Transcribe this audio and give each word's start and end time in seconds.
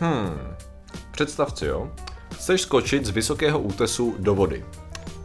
Hmm. 0.00 0.54
Představ 1.10 1.58
si, 1.58 1.66
jo. 1.66 1.90
Chceš 2.34 2.60
skočit 2.60 3.06
z 3.06 3.10
vysokého 3.10 3.58
útesu 3.58 4.14
do 4.18 4.34
vody. 4.34 4.64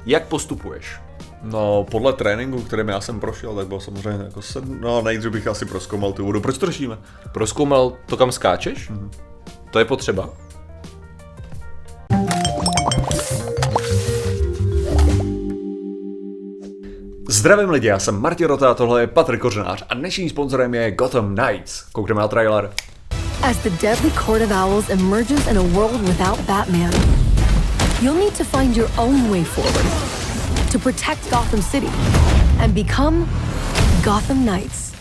Jak 0.05 0.27
postupuješ? 0.27 0.99
No, 1.41 1.85
podle 1.91 2.13
tréninku, 2.13 2.61
kterým 2.61 2.89
já 2.89 3.01
jsem 3.01 3.19
prošel, 3.19 3.55
tak 3.55 3.67
bylo 3.67 3.79
samozřejmě 3.79 4.23
jako 4.23 4.41
sedm, 4.41 4.81
no 4.81 5.01
nejdřív 5.01 5.31
bych 5.31 5.47
asi 5.47 5.65
proskoumal 5.65 6.13
tu 6.13 6.25
vodu. 6.25 6.41
Proč 6.41 6.57
to 6.57 6.65
řešíme? 6.65 6.97
Proskoumal 7.31 7.93
to, 8.05 8.17
kam 8.17 8.31
skáčeš? 8.31 8.91
Mm-hmm. 8.91 9.09
To 9.71 9.79
je 9.79 9.85
potřeba. 9.85 10.29
Zdravím 17.29 17.69
lidi, 17.69 17.87
já 17.87 17.99
jsem 17.99 18.21
Martin 18.21 18.47
Rota, 18.47 18.73
tohle 18.73 19.01
je 19.01 19.07
Patrik 19.07 19.41
Kořenář 19.41 19.83
a 19.89 19.93
dnešním 19.93 20.29
sponzorem 20.29 20.73
je 20.73 20.91
Gotham 20.91 21.35
Knights. 21.35 21.81
Koukneme 21.81 22.21
na 22.21 22.27
trailer. 22.27 22.71
As 23.47 23.59
the 23.59 23.69
deadly 23.77 24.09
court 24.09 24.41
of 24.41 24.51
owls 24.51 24.89
emerges 24.89 25.45
in 25.45 25.55
a 25.55 25.63
world 25.77 26.01
without 26.01 26.35
Batman, 26.47 26.91
you'll 28.01 28.15
need 28.15 28.33
to 28.33 28.43
find 28.43 28.75
your 28.75 28.89
own 28.97 29.29
way 29.29 29.43
forward 29.43 30.71
to 30.71 30.79
protect 30.79 31.29
Gotham 31.29 31.61
City 31.61 31.89
and 32.57 32.73
become 32.73 33.25
Gotham 34.03 34.45
Knights. 34.45 34.95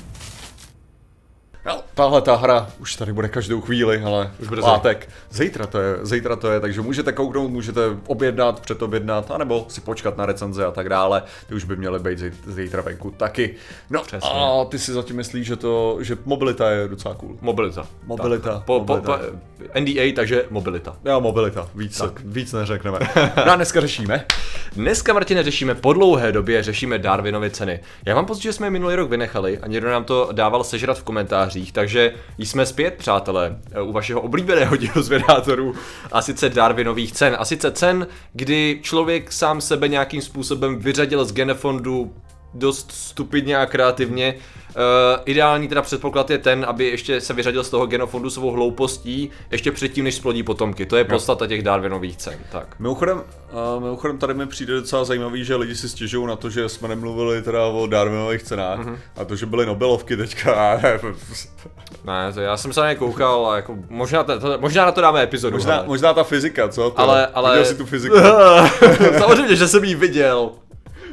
No, 1.65 1.85
tahle 1.95 2.23
ta 2.23 2.37
hra 2.37 2.69
už 2.79 2.97
tady 2.97 3.13
bude 3.13 3.29
každou 3.29 3.61
chvíli, 3.61 4.03
ale 4.03 4.31
už 4.41 4.49
bude 4.49 4.63
pátek. 4.63 5.09
Zítra 5.31 5.67
to 5.67 5.79
je, 5.79 5.99
zítra 6.03 6.37
to 6.37 6.53
je, 6.53 6.61
takže 6.61 6.81
můžete 6.81 7.13
kouknout, 7.13 7.51
můžete 7.51 7.81
objednat, 8.07 8.61
předobjednat, 8.61 9.31
anebo 9.31 9.67
si 9.69 9.81
počkat 9.81 10.17
na 10.17 10.27
recenze 10.27 10.65
a 10.65 10.71
tak 10.71 10.89
dále. 10.89 11.23
Ty 11.49 11.55
už 11.55 11.65
by 11.65 11.77
měly 11.77 11.99
být 11.99 12.19
zítra 12.47 12.83
venku 12.83 13.11
taky. 13.11 13.55
No 13.91 14.03
Přesně. 14.03 14.31
a 14.31 14.65
ty 14.65 14.79
si 14.79 14.93
zatím 14.93 15.17
myslíš, 15.17 15.47
že 15.47 15.57
to, 15.57 15.99
že 16.01 16.17
mobilita 16.25 16.71
je 16.71 16.89
docela 16.89 17.15
cool. 17.15 17.37
Mobilita. 17.41 17.87
Mobilita. 18.07 18.55
Tak. 18.55 18.65
Po, 18.65 18.79
mobilita. 18.79 19.17
Po, 19.17 19.23
po, 19.69 19.81
NDA, 19.81 20.03
takže 20.17 20.45
mobilita. 20.51 20.97
Jo, 21.05 21.21
mobilita. 21.21 21.69
Víc, 21.75 21.99
tak. 21.99 22.21
víc 22.25 22.53
neřekneme. 22.53 22.99
No 23.47 23.53
a 23.53 23.57
dneska 23.57 23.81
řešíme. 23.81 24.25
Dneska, 24.73 25.13
Martine, 25.13 25.43
řešíme 25.43 25.75
po 25.75 25.93
dlouhé 25.93 26.33
době, 26.33 26.63
řešíme 26.63 26.99
Darwinovy 26.99 27.51
ceny. 27.51 27.81
Já 28.07 28.15
mám 28.15 28.27
pocit, 28.27 28.43
že 28.43 28.53
jsme 28.53 28.71
minulý 28.71 28.95
rok 28.95 29.11
vynechali 29.11 29.59
a 29.59 29.67
někdo 29.67 29.91
nám 29.91 30.05
to 30.05 30.29
dával 30.33 30.65
sežrat 30.65 30.99
v 30.99 31.03
komentářích, 31.03 31.73
takže 31.85 32.15
jsme 32.39 32.67
zpět, 32.67 32.95
přátelé, 32.95 33.57
u 33.83 33.93
vašeho 33.93 34.21
oblíbeného 34.21 34.77
dílu 34.83 35.03
zvědátorů 35.03 35.75
a 36.13 36.23
sice 36.23 36.49
Darwinových 36.49 37.13
cen. 37.13 37.37
A 37.39 37.45
sice 37.45 37.71
cen, 37.71 38.07
kdy 38.33 38.81
člověk 38.83 39.33
sám 39.33 39.61
sebe 39.61 39.89
nějakým 39.89 40.23
způsobem 40.23 40.79
vyřadil 40.79 41.25
z 41.25 41.33
genofondu 41.33 42.15
dost 42.55 42.93
stupidně 42.93 43.59
a 43.59 43.67
kreativně 43.67 44.35
Uh, 44.77 45.23
ideální 45.25 45.69
teda 45.69 45.83
předpoklad 45.83 46.31
je 46.31 46.39
ten, 46.39 46.65
aby 46.69 46.85
ještě 46.85 47.21
se 47.21 47.35
vyřadil 47.35 47.65
z 47.65 47.71
toho 47.71 47.87
genofondu 47.87 48.31
svou 48.31 48.51
hloupostí 48.51 49.31
ještě 49.51 49.73
předtím, 49.73 50.05
než 50.05 50.15
splodí 50.15 50.43
potomky. 50.43 50.87
To 50.87 50.97
je 50.97 51.05
podstata 51.05 51.47
těch 51.47 51.63
Darwinových 51.63 52.17
cen. 52.17 52.39
Tak. 52.53 52.77
Mimochodem, 52.79 53.17
uh, 53.17 53.83
mimochodem 53.83 54.19
tady 54.19 54.35
mi 54.35 54.47
přijde 54.47 54.75
docela 54.75 55.05
zajímavý, 55.05 55.45
že 55.45 55.57
lidi 55.57 55.75
si 55.75 55.89
stěžují 55.89 56.27
na 56.27 56.37
to, 56.37 56.51
že 56.51 56.69
jsme 56.69 56.89
nemluvili 56.89 57.43
teda 57.43 57.67
o 57.67 57.87
Darwinových 57.87 58.43
cenách 58.43 58.79
mm-hmm. 58.79 58.99
a 59.17 59.25
to, 59.25 59.37
že 59.37 59.47
byly 59.47 59.67
Nobelovky 59.67 60.17
teďka. 60.17 60.81
ne, 62.05 62.33
to 62.33 62.41
já 62.41 62.57
jsem 62.57 62.73
se 62.73 62.81
na 62.81 62.89
ně 62.89 62.95
koukal 62.95 63.47
a 63.47 63.57
jako 63.57 63.77
možná, 63.89 64.25
to, 64.25 64.41
to, 64.41 64.59
možná 64.61 64.85
na 64.85 64.93
to 64.93 65.01
dáme 65.01 65.23
epizodu. 65.23 65.57
Možná, 65.57 65.83
možná 65.87 66.15
ta 66.15 66.25
fyzika, 66.25 66.69
co? 66.69 66.91
To, 66.91 67.01
ale, 67.01 67.27
ale... 67.27 67.51
Viděl 67.51 67.65
jsi 67.65 67.75
tu 67.75 67.87
fyziku? 67.87 68.17
Samozřejmě, 69.19 69.57
že 69.57 69.69
jsem 69.69 69.85
ji 69.85 69.95
viděl. 69.95 70.51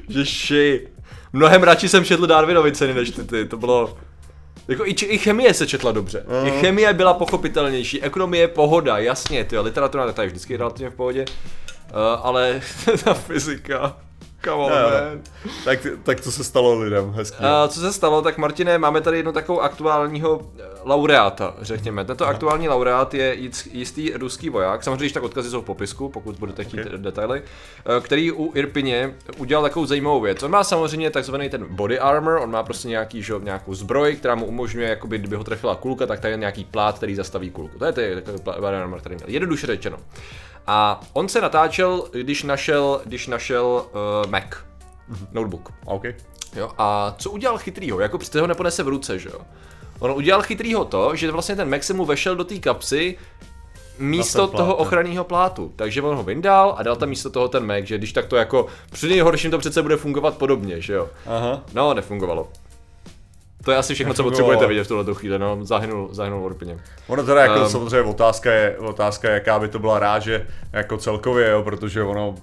Že 0.10 0.24
shit 0.24 0.91
mnohem 1.34 1.64
radši 1.64 1.90
jsem 1.90 2.06
četl 2.06 2.28
Darwinovy 2.28 2.72
ceny 2.72 2.94
než 2.94 3.12
ty, 3.12 3.24
ty. 3.24 3.46
to 3.46 3.58
bylo... 3.58 3.98
Jako 4.68 4.86
i, 4.86 4.90
i 4.90 5.18
chemie 5.18 5.54
se 5.54 5.68
četla 5.68 5.92
dobře. 5.92 6.24
Uh. 6.42 6.48
I 6.48 6.52
chemie 6.52 6.94
byla 6.94 7.14
pochopitelnější, 7.14 8.04
ekonomie 8.04 8.48
pohoda, 8.48 8.98
jasně, 8.98 9.44
ty 9.44 9.60
literatura 9.60 10.12
ta 10.12 10.22
je 10.22 10.28
vždycky 10.28 10.58
relativně 10.58 10.90
v 10.90 10.96
pohodě. 10.96 11.26
Uh, 11.26 11.98
ale 12.24 12.62
ta 13.04 13.14
fyzika, 13.14 13.98
Come 14.44 14.56
on, 14.56 14.72
man. 14.72 15.22
Tak, 15.66 15.80
tak 16.04 16.22
co 16.22 16.32
se 16.32 16.44
stalo 16.44 16.80
lidem 16.80 17.12
hezky? 17.12 17.38
Uh, 17.38 17.70
co 17.70 17.80
se 17.80 17.94
stalo, 17.94 18.22
tak 18.22 18.38
Martine, 18.38 18.78
máme 18.78 19.02
tady 19.02 19.18
jednu 19.18 19.32
takovou 19.32 19.62
aktuálního 19.62 20.42
eh, 20.60 20.64
laureáta, 20.84 21.56
řekněme. 21.62 22.06
Tento 22.06 22.24
Aha. 22.24 22.34
aktuální 22.34 22.70
laureát 22.70 23.14
je 23.14 23.38
jistý 23.72 24.12
ruský 24.14 24.50
voják, 24.50 24.84
samozřejmě, 24.84 25.04
když 25.04 25.12
tak 25.12 25.24
odkazy 25.24 25.50
jsou 25.50 25.62
v 25.62 25.66
popisku, 25.66 26.10
pokud 26.10 26.36
budete 26.36 26.64
chtít 26.64 26.80
okay. 26.80 26.98
detaily, 26.98 27.42
eh, 27.42 28.02
který 28.02 28.32
u 28.32 28.52
Irpině 28.56 29.16
udělal 29.38 29.64
takovou 29.64 29.86
zajímavou 29.86 30.22
věc. 30.22 30.44
On 30.44 30.52
má 30.52 30.64
samozřejmě 30.64 31.10
takzvaný 31.10 31.50
ten 31.50 31.66
body 31.70 32.00
armor, 32.00 32.40
on 32.44 32.52
má 32.52 32.64
prostě 32.64 32.88
nějaký, 32.88 33.24
že, 33.24 33.34
nějakou 33.40 33.74
zbroj, 33.74 34.16
která 34.16 34.36
mu 34.36 34.46
umožňuje, 34.46 34.90
jakoby, 34.90 35.18
kdyby 35.18 35.36
ho 35.36 35.44
trefila 35.44 35.76
kulka, 35.76 36.06
tak 36.06 36.20
tady 36.20 36.34
je 36.34 36.38
nějaký 36.38 36.64
plát, 36.64 36.96
který 36.96 37.16
zastaví 37.16 37.50
kulku. 37.50 37.80
To 37.80 38.02
je 38.02 38.22
takový 38.22 38.38
body 38.60 38.78
armor, 38.78 39.00
který 39.00 39.16
měl. 39.16 39.30
Jednoduše 39.30 39.68
řečeno. 39.68 39.98
A 40.68 41.02
on 41.14 41.30
se 41.30 41.42
natáčel, 41.42 42.08
když 42.12 42.44
našel, 42.44 43.02
když 43.06 43.28
našel 43.28 43.86
uh, 44.24 44.32
Mac, 44.32 44.44
mm-hmm. 44.44 45.28
notebook. 45.32 45.72
Okay. 45.86 46.16
Jo, 46.56 46.72
a 46.78 47.16
co 47.18 47.32
udělal 47.32 47.58
chytrýho? 47.58 48.00
Jako 48.00 48.18
přece 48.18 48.42
ho 48.42 48.48
neponese 48.48 48.84
v 48.84 48.88
ruce, 48.88 49.20
že 49.20 49.30
jo? 49.30 49.42
On 50.00 50.12
udělal 50.12 50.42
chytrýho 50.42 50.86
to, 50.86 51.16
že 51.16 51.32
vlastně 51.32 51.56
ten 51.56 51.70
Mac 51.70 51.84
se 51.84 51.94
mu 51.94 52.06
vešel 52.06 52.36
do 52.36 52.44
té 52.44 52.60
kapsy 52.60 53.18
místo 54.00 54.48
plát, 54.48 54.58
toho 54.58 54.76
ochranného 54.76 55.24
plátu. 55.24 55.74
Takže 55.76 56.02
on 56.02 56.16
ho 56.16 56.24
vyndal 56.24 56.76
a 56.78 56.84
dal 56.84 56.96
tam 56.96 57.10
místo 57.10 57.30
toho 57.30 57.48
ten 57.48 57.66
Mac, 57.66 57.86
že 57.86 57.98
když 57.98 58.14
tak 58.14 58.26
to 58.26 58.36
jako 58.36 58.68
při 58.92 59.10
nejhorším 59.10 59.52
to 59.52 59.58
přece 59.58 59.82
bude 59.82 59.98
fungovat 59.98 60.38
podobně, 60.38 60.82
že 60.82 60.94
jo? 60.94 61.10
Aha. 61.26 61.62
No, 61.74 61.94
nefungovalo. 61.94 62.50
To 63.66 63.72
je 63.72 63.78
asi 63.78 63.94
všechno, 63.94 64.14
co 64.14 64.24
potřebujete 64.24 64.68
vidět 64.68 64.84
v 64.84 64.88
tuhle 64.88 65.14
chvíli, 65.14 65.40
no, 65.40 65.58
zahynul, 65.62 66.10
zahynul 66.12 66.46
Orpině. 66.46 66.78
Ono 67.08 67.24
teda 67.24 67.42
jako 67.42 67.62
um, 67.62 67.70
samozřejmě 67.70 68.02
otázka 68.02 68.52
je, 68.52 68.78
otázka 68.78 69.28
je, 69.28 69.34
jaká 69.34 69.60
by 69.60 69.68
to 69.68 69.80
byla 69.80 70.00
ráže 70.00 70.48
jako 70.74 70.98
celkově, 70.98 71.50
jo, 71.50 71.64
protože 71.64 72.04
ono 72.04 72.36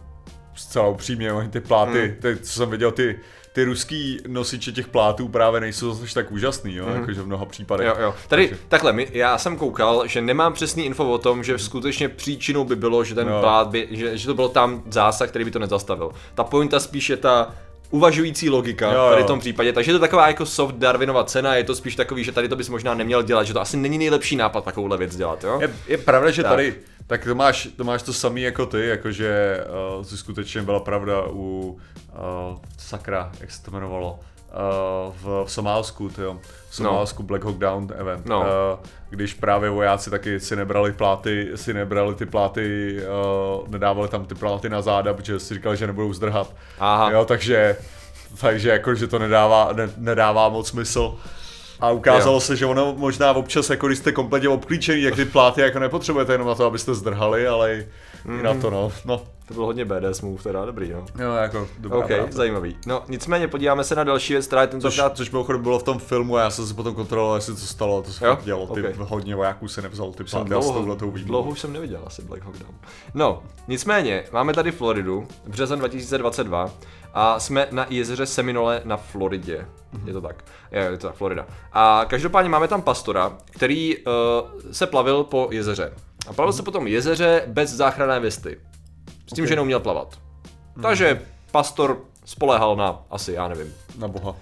zcela 0.55 0.89
upřímně, 0.89 1.33
oni 1.33 1.49
ty 1.49 1.61
pláty, 1.61 2.07
hmm. 2.07 2.17
ty, 2.21 2.43
co 2.43 2.53
jsem 2.53 2.71
viděl, 2.71 2.93
ty, 2.93 3.19
ty 3.53 3.65
ruský 3.65 4.21
nosiče 4.27 4.73
těch 4.73 4.89
plátů 4.89 5.29
právě 5.29 5.61
nejsou 5.61 5.95
zase 5.95 6.15
tak 6.15 6.33
úžasný, 6.33 6.75
jo, 6.75 6.87
mm. 6.87 6.95
jakože 6.95 7.23
v 7.23 7.27
mnoha 7.27 7.45
případech. 7.45 7.87
Jo, 7.87 7.95
jo. 7.99 8.15
Tady, 8.29 8.49
Takže... 8.49 8.63
takhle, 8.69 8.93
my, 8.93 9.09
já 9.13 9.39
jsem 9.39 9.57
koukal, 9.57 10.07
že 10.07 10.21
nemám 10.21 10.53
přesný 10.53 10.85
info 10.85 11.11
o 11.11 11.19
tom, 11.19 11.45
že 11.45 11.59
skutečně 11.59 12.09
příčinou 12.09 12.65
by 12.65 12.77
bylo, 12.77 13.05
že 13.05 13.15
ten 13.15 13.29
jo. 13.29 13.41
plát 13.41 13.69
by, 13.69 13.89
že, 13.91 14.19
že 14.19 14.27
to 14.27 14.35
byl 14.35 14.49
tam 14.49 14.83
zásah, 14.91 15.29
který 15.29 15.45
by 15.45 15.51
to 15.51 15.59
nezastavil. 15.59 16.11
Ta 16.35 16.45
pointa 16.45 16.81
spíš 16.81 17.11
je 17.11 17.17
ta, 17.17 17.55
uvažující 17.91 18.51
logika 18.51 18.93
jo, 18.93 19.03
jo. 19.03 19.11
tady 19.11 19.23
v 19.23 19.27
tom 19.27 19.41
případě. 19.41 19.73
Takže 19.73 19.91
je 19.91 19.95
to 19.95 20.01
taková 20.01 20.29
jako 20.29 20.47
soft 20.47 20.75
Darwinova 20.75 21.25
cena, 21.25 21.55
je 21.55 21.65
to 21.65 21.75
spíš 21.75 21.97
takový, 21.97 22.25
že 22.25 22.33
tady 22.33 22.49
to 22.49 22.57
bys 22.57 22.69
možná 22.69 22.95
neměl 22.95 23.23
dělat, 23.23 23.45
že 23.45 23.53
to 23.53 23.61
asi 23.61 23.77
není 23.77 23.99
nejlepší 23.99 24.37
nápad 24.37 24.65
takovouhle 24.65 24.97
věc 24.97 25.17
dělat, 25.17 25.45
jo? 25.45 25.59
Je, 25.61 25.71
je 25.89 25.99
pravda, 25.99 26.31
že 26.31 26.43
tak. 26.43 26.51
tady, 26.53 26.75
tak 27.07 27.25
to 27.25 27.35
máš, 27.35 27.69
to 27.77 27.85
máš 27.85 28.03
to 28.03 28.13
samý 28.13 28.43
jako 28.43 28.67
ty, 28.67 28.87
jakože 28.87 29.65
uh, 29.99 30.05
skutečně 30.05 30.63
byla 30.63 30.81
pravda 30.81 31.23
u 31.31 31.79
uh, 32.51 32.59
sakra, 32.79 33.33
jak 33.41 33.51
se 33.51 33.63
to 33.63 33.71
jmenovalo, 33.71 34.19
v, 35.11 35.45
v 35.45 35.53
Somálsku, 35.53 36.09
tyjo. 36.09 36.39
v 36.69 36.77
Somálsku 36.77 37.23
no. 37.23 37.27
Black 37.27 37.45
Hawk 37.45 37.59
Down 37.59 37.89
event, 37.97 38.27
no. 38.27 38.41
uh, 38.41 38.47
když 39.11 39.35
právě 39.35 39.71
vojáci 39.71 40.11
taky 40.11 40.41
si 40.41 40.57
nebrali 40.57 40.93
pláty, 40.93 41.51
si 41.55 41.75
nebrali 41.75 42.15
ty 42.15 42.27
pláty, 42.27 42.97
uh, 43.61 43.69
nedávali 43.69 44.09
tam 44.09 44.25
ty 44.25 44.35
pláty 44.35 44.69
na 44.69 44.83
záda, 44.83 45.15
protože 45.15 45.41
si 45.41 45.55
říkali, 45.55 45.77
že 45.77 45.87
nebudou 45.87 46.13
zdrhat. 46.13 46.55
Aha. 46.79 47.11
Jo, 47.11 47.25
takže, 47.25 47.77
takže 48.41 48.69
jako, 48.71 48.95
že 48.95 49.07
to 49.07 49.19
nedává, 49.19 49.73
ne, 49.73 49.91
nedává 49.97 50.49
moc 50.49 50.69
smysl. 50.69 51.17
A 51.81 51.91
ukázalo 51.91 52.37
jo. 52.37 52.41
se, 52.41 52.57
že 52.57 52.67
ono 52.67 52.95
možná 52.97 53.33
občas, 53.33 53.71
jako 53.71 53.87
když 53.87 53.99
jste 53.99 54.13
kompletně 54.13 54.49
obklíčený, 54.49 55.03
jak 55.03 55.17
ty 55.17 55.25
pláty 55.25 55.61
jako 55.61 55.79
nepotřebujete 55.79 56.33
jenom 56.33 56.49
na 56.49 56.55
to, 56.55 56.67
abyste 56.67 56.95
zdrhali, 56.95 57.47
ale 57.47 57.85
mm. 58.25 58.41
i 58.41 58.43
na 58.43 58.55
to, 58.55 58.71
no. 58.71 58.93
no. 59.05 59.23
To 59.49 59.55
byl 59.55 59.65
hodně 59.65 59.85
BDS 59.85 60.21
move, 60.21 60.43
teda 60.43 60.65
dobrý, 60.65 60.93
no. 60.93 61.05
Jo, 61.25 61.33
jako 61.33 61.69
dobrá 61.79 61.99
Ok, 61.99 62.07
práce. 62.07 62.33
zajímavý. 62.33 62.77
No, 62.87 63.03
nicméně 63.09 63.49
podíváme 63.49 63.85
se 63.85 63.95
na 63.95 64.05
další 64.05 64.33
věc, 64.33 64.47
která 64.47 64.63
je 64.63 64.69
tentokrát... 64.69 65.17
Což, 65.17 65.31
což 65.31 65.59
bylo 65.59 65.79
v 65.79 65.83
tom 65.83 65.99
filmu 65.99 66.37
a 66.37 66.41
já 66.41 66.51
jsem 66.51 66.67
si 66.67 66.75
potom 66.75 66.95
kontroloval, 66.95 67.37
jestli 67.37 67.57
co 67.57 67.67
stalo, 67.67 68.03
to 68.03 68.13
se 68.13 68.37
dělo. 68.43 68.67
Ty 68.67 68.81
okay. 68.81 68.95
hodně 68.99 69.37
vojáků 69.37 69.69
se 69.69 69.83
nevzal 69.83 70.13
ty 70.13 70.25
pláty 70.25 70.49
dlouho, 70.49 70.73
s 70.73 70.75
touhletou 70.75 71.11
Dlouho 71.11 71.51
už 71.51 71.61
jsem 71.61 71.73
neviděl 71.73 72.03
asi 72.07 72.23
Black 72.23 72.45
Hawk 72.45 72.59
Down. 72.59 72.75
No, 73.15 73.43
nicméně, 73.69 74.25
máme 74.33 74.55
tady 74.55 74.73
Floridu, 74.73 75.29
březen 75.47 75.79
2022 75.79 76.71
a 77.15 77.41
jsme 77.41 77.69
na 77.71 77.87
jezeře 77.91 78.27
Seminole 78.27 78.81
na 78.85 78.97
Floridě. 78.97 79.67
Mm-hmm. 79.95 80.07
Je 80.07 80.13
to 80.13 80.21
tak. 80.21 80.45
Je, 80.71 80.83
je 80.83 80.99
to 80.99 81.07
tak, 81.07 81.17
Florida. 81.17 81.47
A 81.73 82.05
každopádně 82.09 82.49
máme 82.49 82.69
tam 82.69 82.83
pastora, 82.83 83.33
který 83.51 83.97
uh, 83.97 84.03
se 84.73 84.87
plavil 84.87 85.25
po 85.25 85.49
jezeře. 85.51 85.93
A 86.29 86.33
plavil 86.33 86.53
se 86.53 86.63
po 86.63 86.71
tom 86.71 86.87
jezeře 86.87 87.43
bez 87.47 87.71
záchranné 87.71 88.21
vesty. 88.21 88.61
S 89.27 89.33
tím, 89.33 89.45
okay. 89.45 89.49
že 89.49 89.57
neuměl 89.57 89.81
plavat. 89.81 90.15
Mm-hmm. 90.15 90.83
Takže 90.83 91.23
pastor 91.51 92.01
spolehal 92.25 92.77
na, 92.77 93.01
asi, 93.11 93.33
já 93.33 93.49
nevím. 93.49 93.75
Na 93.99 94.09
boha. 94.09 94.37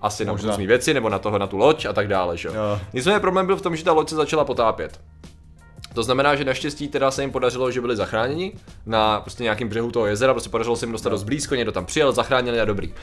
Asi 0.00 0.24
Možná. 0.24 0.46
na 0.46 0.52
různé 0.52 0.66
věci, 0.66 0.94
nebo 0.94 1.08
na 1.08 1.18
toho, 1.18 1.38
na 1.38 1.46
tu 1.46 1.56
loď 1.56 1.86
a 1.86 1.92
tak 1.92 2.08
dále, 2.08 2.36
že 2.36 2.48
jo. 2.48 2.54
Nicméně 2.92 3.20
problém 3.20 3.46
byl 3.46 3.56
v 3.56 3.62
tom, 3.62 3.76
že 3.76 3.84
ta 3.84 3.92
loď 3.92 4.08
se 4.08 4.16
začala 4.16 4.44
potápět. 4.44 5.00
To 5.94 6.02
znamená, 6.02 6.34
že 6.34 6.44
naštěstí 6.44 6.88
teda 6.88 7.10
se 7.10 7.22
jim 7.22 7.30
podařilo, 7.30 7.70
že 7.70 7.80
byli 7.80 7.96
zachráněni 7.96 8.52
na 8.86 9.20
prostě 9.20 9.42
nějakým 9.42 9.68
břehu 9.68 9.90
toho 9.90 10.06
jezera, 10.06 10.34
prostě 10.34 10.50
podařilo 10.50 10.76
se 10.76 10.86
jim 10.86 10.92
dostat 10.92 11.08
no. 11.08 11.14
dost 11.14 11.22
blízko, 11.22 11.54
někdo 11.54 11.72
tam 11.72 11.86
přijel, 11.86 12.12
zachránili 12.12 12.60
a 12.60 12.64
dobrý. 12.64 12.94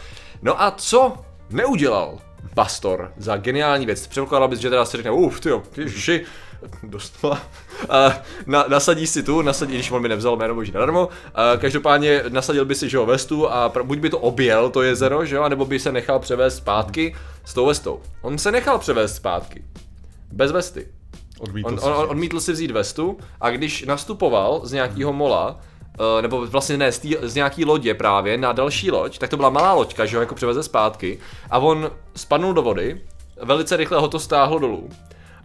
No 0.42 0.62
a 0.62 0.72
co 0.72 1.14
neudělal 1.50 2.18
pastor 2.54 3.14
za 3.18 3.38
geniální 3.38 3.86
věc? 3.86 4.08
Předpokládal 4.08 4.48
bys, 4.48 4.60
že 4.60 4.70
teda 4.70 4.86
si 4.86 4.98
řekne, 4.98 5.12
uf, 5.12 5.40
ty 5.40 5.50
ježiši, 5.78 6.26
dostala, 6.84 7.42
Uh, 7.84 8.14
na, 8.46 8.66
nasadí 8.68 9.08
si 9.08 9.24
tu, 9.24 9.42
nasadí, 9.42 9.74
když 9.74 9.92
on 9.92 10.02
by 10.02 10.10
nevzal 10.10 10.36
jméno 10.36 10.56
boží 10.56 10.72
nadarmo, 10.72 11.06
uh, 11.06 11.12
každopádně 11.62 12.24
nasadil 12.30 12.66
by 12.66 12.76
si, 12.76 12.90
že 12.90 12.98
jo, 12.98 13.06
vestu 13.06 13.50
a 13.50 13.70
pr- 13.70 13.84
buď 13.84 14.00
by 14.00 14.10
to 14.10 14.20
objel, 14.20 14.70
to 14.70 14.82
jezero, 14.82 15.26
že 15.26 15.36
jo, 15.36 15.44
anebo 15.44 15.66
by 15.66 15.80
se 15.80 15.92
nechal 15.92 16.20
převést 16.20 16.56
zpátky 16.56 17.16
s 17.46 17.54
tou 17.54 17.66
vestou. 17.66 18.02
On 18.22 18.38
se 18.38 18.52
nechal 18.52 18.80
převést 18.80 19.16
zpátky. 19.16 19.64
Bez 20.32 20.52
vesty. 20.52 20.88
Odmítl 21.40 21.68
On, 21.68 21.80
on, 21.82 21.94
on 21.94 22.10
odmítl 22.10 22.40
si 22.40 22.52
vzít 22.52 22.72
vestu 22.72 23.18
a 23.42 23.50
když 23.50 23.86
nastupoval 23.86 24.62
z 24.64 24.72
nějakého 24.72 25.14
mola, 25.14 25.60
eh, 26.00 26.22
nebo 26.22 26.48
vlastně 26.48 26.78
ne, 26.78 26.92
z, 26.92 27.00
tý, 27.00 27.16
z 27.22 27.36
nějaký 27.36 27.66
lodě 27.66 27.94
právě 27.94 28.38
na 28.38 28.52
další 28.52 28.92
loď, 28.92 29.18
tak 29.18 29.30
to 29.30 29.38
byla 29.38 29.50
malá 29.50 29.74
loďka, 29.74 30.06
že 30.06 30.18
ho 30.18 30.22
jako 30.22 30.36
převeze 30.36 30.64
zpátky 30.64 31.20
a 31.50 31.58
on 31.60 31.92
spadnul 32.16 32.54
do 32.54 32.62
vody, 32.62 33.02
velice 33.42 33.78
rychle 33.78 34.00
ho 34.00 34.08
to 34.08 34.20
stáhlo 34.20 34.60
dolů. 34.60 34.90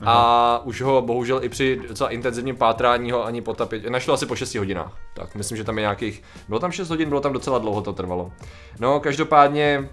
A 0.02 0.60
už 0.64 0.82
ho 0.82 1.02
bohužel 1.02 1.44
i 1.44 1.48
při 1.48 1.80
docela 1.88 2.10
intenzivním 2.10 2.56
pátrání 2.56 3.10
ho 3.10 3.24
ani 3.24 3.40
potapit, 3.40 3.84
našlo 3.84 4.14
asi 4.14 4.26
po 4.26 4.36
6 4.36 4.54
hodinách. 4.54 4.92
Tak 5.14 5.34
myslím, 5.34 5.56
že 5.56 5.64
tam 5.64 5.78
je 5.78 5.82
nějakých, 5.82 6.22
bylo 6.48 6.60
tam 6.60 6.72
6 6.72 6.88
hodin, 6.90 7.08
bylo 7.08 7.20
tam 7.20 7.32
docela 7.32 7.58
dlouho 7.58 7.80
to 7.80 7.92
trvalo. 7.92 8.32
No, 8.78 9.00
každopádně, 9.00 9.88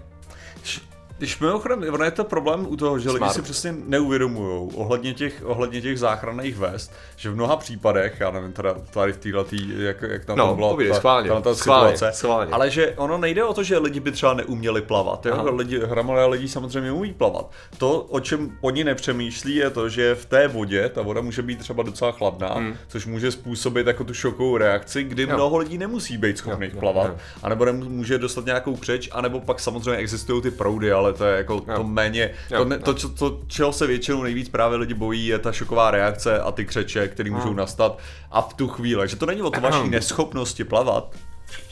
Když 1.22 1.38
mimochodem, 1.38 1.84
ono 1.94 2.04
je 2.04 2.10
to 2.10 2.24
problém 2.24 2.66
u 2.68 2.76
toho, 2.76 2.98
že 2.98 3.08
lidi 3.08 3.18
Smart. 3.18 3.34
si 3.34 3.42
přesně 3.42 3.74
neuvědomují 3.86 4.70
ohledně 4.74 5.14
těch, 5.14 5.42
ohledně 5.44 5.80
těch 5.80 5.98
záchranných 5.98 6.56
vest, 6.56 6.92
že 7.16 7.30
v 7.30 7.34
mnoha 7.34 7.56
případech, 7.56 8.16
já 8.20 8.30
nevím 8.30 8.52
teda 8.52 8.74
tady 8.90 9.12
v 9.12 9.16
této, 9.16 9.46
jak, 9.76 10.02
jak 10.02 10.24
tam 10.24 10.38
No, 10.38 10.48
to 10.48 10.54
byla 10.54 10.68
povídej, 10.70 10.92
ta, 10.92 10.98
schválně, 10.98 11.28
ta, 11.28 11.40
ta 11.40 11.54
schválně, 11.54 11.92
situace, 11.92 12.18
schválně. 12.18 12.52
ale 12.52 12.70
že 12.70 12.94
ono 12.96 13.18
nejde 13.18 13.44
o 13.44 13.54
to, 13.54 13.62
že 13.62 13.78
lidi 13.78 14.00
by 14.00 14.12
třeba 14.12 14.34
neuměli 14.34 14.82
plavat, 14.82 15.26
jo? 15.26 15.32
Aha. 15.34 15.50
lidi, 15.50 15.80
hromadé 15.80 16.26
lidí 16.26 16.48
samozřejmě 16.48 16.92
umí 16.92 17.12
plavat. 17.12 17.50
To, 17.78 18.00
o 18.00 18.20
čem 18.20 18.58
oni 18.60 18.84
nepřemýšlí, 18.84 19.54
je 19.54 19.70
to, 19.70 19.88
že 19.88 20.14
v 20.14 20.24
té 20.24 20.48
vodě, 20.48 20.88
ta 20.88 21.02
voda 21.02 21.20
může 21.20 21.42
být 21.42 21.58
třeba 21.58 21.82
docela 21.82 22.12
chladná, 22.12 22.54
hmm. 22.54 22.76
což 22.88 23.06
může 23.06 23.32
způsobit 23.32 23.86
jako 23.86 24.04
tu 24.04 24.14
šokovou 24.14 24.56
reakci, 24.56 25.02
kdy 25.04 25.22
Jo. 25.22 25.28
mnoho 25.34 25.56
lidí 25.56 25.78
nemusí 25.78 26.18
být 26.18 26.38
schopných 26.38 26.70
Jo, 26.70 26.76
jo, 26.76 26.80
plavat, 26.80 27.06
jo. 27.10 27.16
anebo 27.42 27.66
může 27.72 28.18
dostat 28.18 28.44
nějakou 28.46 28.76
křeč, 28.76 29.08
anebo 29.12 29.40
pak 29.40 29.60
samozřejmě 29.60 29.96
existují 29.96 30.42
ty 30.42 30.50
proudy, 30.50 30.92
ale 30.92 31.11
to 31.12 31.24
je 31.24 31.36
jako 31.36 31.60
to 31.60 31.84
méně, 31.84 32.30
Jo, 32.50 32.58
to, 32.58 32.64
ne, 32.64 32.76
jo. 32.76 32.82
to, 32.84 32.92
čo- 32.94 33.08
to, 33.08 33.38
čeho 33.46 33.72
se 33.72 33.86
většinou 33.86 34.22
nejvíc 34.22 34.48
právě 34.48 34.78
lidi 34.78 34.94
bojí, 34.94 35.26
je 35.26 35.38
ta 35.38 35.52
šoková 35.52 35.90
reakce 35.90 36.40
a 36.40 36.52
ty 36.52 36.64
křeče, 36.64 37.08
které 37.08 37.30
můžou 37.30 37.54
nastat 37.54 37.98
a 38.30 38.40
v 38.40 38.54
tu 38.54 38.68
chvíli, 38.68 39.08
že 39.08 39.16
to 39.16 39.26
není 39.26 39.42
o 39.42 39.50
to 39.50 39.60
vaší 39.60 39.88
neschopnosti 39.90 40.64
plavat, 40.64 41.14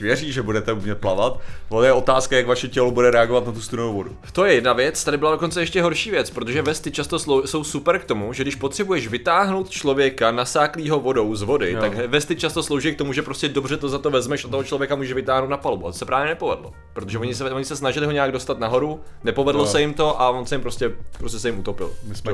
věří, 0.01 0.33
že 0.33 0.43
budete 0.43 0.73
umět 0.73 0.95
plavat, 0.99 1.41
ale 1.71 1.87
je 1.87 1.93
otázka, 1.93 2.37
jak 2.37 2.47
vaše 2.47 2.69
tělo 2.69 2.91
bude 2.91 3.11
reagovat 3.11 3.47
na 3.47 3.53
tu 3.53 3.61
studenou 3.61 3.93
vodu. 3.95 4.17
To 4.33 4.45
je 4.45 4.55
jedna 4.55 4.73
věc, 4.73 5.05
tady 5.05 5.17
byla 5.17 5.31
dokonce 5.31 5.61
ještě 5.63 5.83
horší 5.83 6.11
věc, 6.11 6.31
protože 6.31 6.63
vesty 6.63 6.91
často 6.91 7.17
slou- 7.19 7.43
jsou 7.47 7.65
super 7.65 7.99
k 7.99 8.05
tomu, 8.05 8.33
že 8.33 8.43
když 8.43 8.55
potřebuješ 8.55 9.09
vytáhnout 9.09 9.71
člověka 9.71 10.31
nasáklýho 10.31 11.01
vodou 11.01 11.35
z 11.35 11.43
vody, 11.43 11.73
Jo. 11.73 11.81
tak 11.81 11.95
vesty 11.95 12.37
často 12.37 12.63
slouží 12.63 12.95
k 12.95 12.99
tomu, 12.99 13.13
že 13.13 13.23
prostě 13.23 13.49
dobře 13.49 13.77
to 13.77 13.89
za 13.89 13.99
to 13.99 14.11
vezmeš 14.11 14.45
a 14.45 14.49
toho 14.49 14.65
člověka 14.65 14.95
může 14.97 15.15
vytáhnout 15.15 15.51
na 15.51 15.57
palubu. 15.57 15.87
A 15.89 15.93
to 15.93 15.99
se 15.99 16.05
právě 16.05 16.29
nepovedlo, 16.29 16.73
protože 16.93 17.19
oni 17.19 17.35
se, 17.35 17.51
oni 17.51 17.65
se 17.65 17.77
snažili 17.77 18.07
ho 18.07 18.13
nějak 18.13 18.33
dostat 18.33 18.59
nahoru, 18.59 19.01
nepovedlo 19.25 19.63
Jo. 19.63 19.67
se 19.67 19.81
jim 19.81 19.95
to 19.95 20.21
a 20.21 20.31
on 20.31 20.47
se 20.47 20.55
jim 20.55 20.63
prostě, 20.63 20.93
prostě 21.19 21.39
se 21.39 21.49
jim 21.49 21.59
utopil. 21.59 21.93
My 22.09 22.15
jsme. 22.17 22.33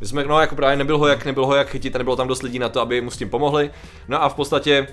My 0.00 0.06
jsme, 0.06 0.24
no 0.24 0.40
jako 0.40 0.54
právě 0.56 0.76
nebylo 0.76 0.98
ho 0.98 1.06
jak, 1.06 1.24
nebylo 1.24 1.46
ho 1.46 1.54
jak 1.54 1.68
chytit 1.68 1.94
a 1.94 1.98
nebylo 1.98 2.16
tam 2.16 2.28
dost 2.28 2.42
lidí 2.42 2.58
na 2.58 2.68
to, 2.68 2.80
aby 2.80 3.00
mu 3.00 3.10
s 3.10 3.16
tím 3.16 3.30
pomohli. 3.30 3.70
No 4.08 4.22
a 4.22 4.28
v 4.28 4.34
podstatě 4.34 4.86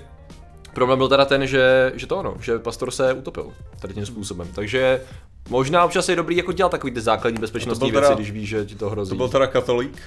Problém 0.74 0.98
byl 0.98 1.08
teda 1.08 1.24
ten, 1.24 1.46
že, 1.46 1.92
že 1.94 2.06
to 2.06 2.16
ono, 2.16 2.34
že 2.40 2.58
pastor 2.58 2.90
se 2.90 3.12
utopil 3.12 3.52
tady 3.80 3.94
tím 3.94 4.06
způsobem. 4.06 4.48
Takže 4.54 5.00
možná 5.48 5.84
občas 5.84 6.08
je 6.08 6.16
dobrý 6.16 6.36
jako 6.36 6.52
dělat 6.52 6.68
takový 6.68 6.92
ty 6.92 7.00
základní 7.00 7.40
bezpečnostní 7.40 7.90
věci, 7.90 8.02
teda- 8.02 8.14
když 8.14 8.30
víš, 8.30 8.48
že 8.48 8.64
ti 8.64 8.74
to 8.74 8.90
hrozí. 8.90 9.08
To 9.10 9.16
byl 9.16 9.28
teda 9.28 9.46
katolík? 9.46 10.02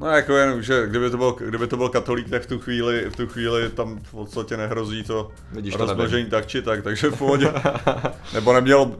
No 0.00 0.06
jako 0.06 0.36
jen, 0.36 0.62
že 0.62 0.86
kdyby 0.86 1.10
to, 1.10 1.16
byl, 1.16 1.32
kdyby 1.32 1.66
to 1.66 1.76
byl 1.76 1.88
katolík, 1.88 2.30
tak 2.30 2.42
v 2.42 2.46
tu 2.46 2.58
chvíli, 2.58 3.10
v 3.10 3.16
tu 3.16 3.26
chvíli 3.26 3.70
tam 3.70 3.98
v 4.02 4.10
podstatě 4.10 4.56
nehrozí 4.56 5.02
to 5.02 5.30
Vidíš, 5.52 5.74
to 5.74 5.86
rozmnožení 5.86 6.30
tak 6.30 6.46
či 6.46 6.62
tak, 6.62 6.82
takže 6.82 7.10
v 7.10 7.18
pohodě. 7.18 7.52
Nebo 8.34 8.52
nemělo... 8.52 8.96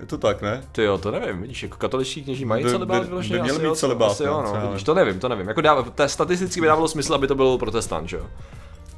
Je 0.00 0.06
to 0.06 0.18
tak, 0.18 0.42
ne? 0.42 0.62
Ty 0.72 0.82
jo, 0.82 0.98
to 0.98 1.10
nevím, 1.10 1.40
vidíš, 1.42 1.62
jako 1.62 1.76
katoličtí 1.76 2.22
kněží 2.24 2.44
mají 2.44 2.64
By- 2.64 2.70
celibát 2.70 3.02
by- 3.02 3.08
vyloženě? 3.08 3.38
by 3.38 3.42
měli 3.42 3.68
mít 3.68 3.76
celibát, 3.76 4.10
asi 4.10 4.22
jo, 4.24 4.42
no, 4.44 4.66
vidíš, 4.68 4.82
to 4.82 4.94
nevím, 4.94 5.20
to 5.20 5.28
nevím. 5.28 5.48
Jako 5.48 5.60
dá, 5.60 5.82
to 5.82 6.08
statisticky 6.08 6.60
by 6.60 6.66
dávalo 6.66 6.88
smysl, 6.88 7.14
aby 7.14 7.26
to 7.26 7.34
byl 7.34 7.58
protestant, 7.58 8.08
že 8.08 8.16
jo? 8.16 8.26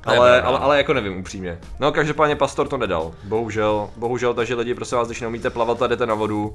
Ale, 0.04 0.30
ne, 0.30 0.36
ne. 0.36 0.42
ale, 0.42 0.58
ale 0.58 0.76
jako 0.76 0.94
nevím 0.94 1.16
upřímně. 1.16 1.58
No 1.80 1.92
každopádně 1.92 2.36
pastor 2.36 2.68
to 2.68 2.76
nedal. 2.76 3.12
Bohužel, 3.24 3.90
bohužel, 3.96 4.34
takže 4.34 4.54
lidi, 4.54 4.74
prosím 4.74 4.98
vás, 4.98 5.08
když 5.08 5.20
neumíte 5.20 5.50
plavat 5.50 5.82
a 5.82 5.86
jdete 5.86 6.06
na 6.06 6.14
vodu, 6.14 6.54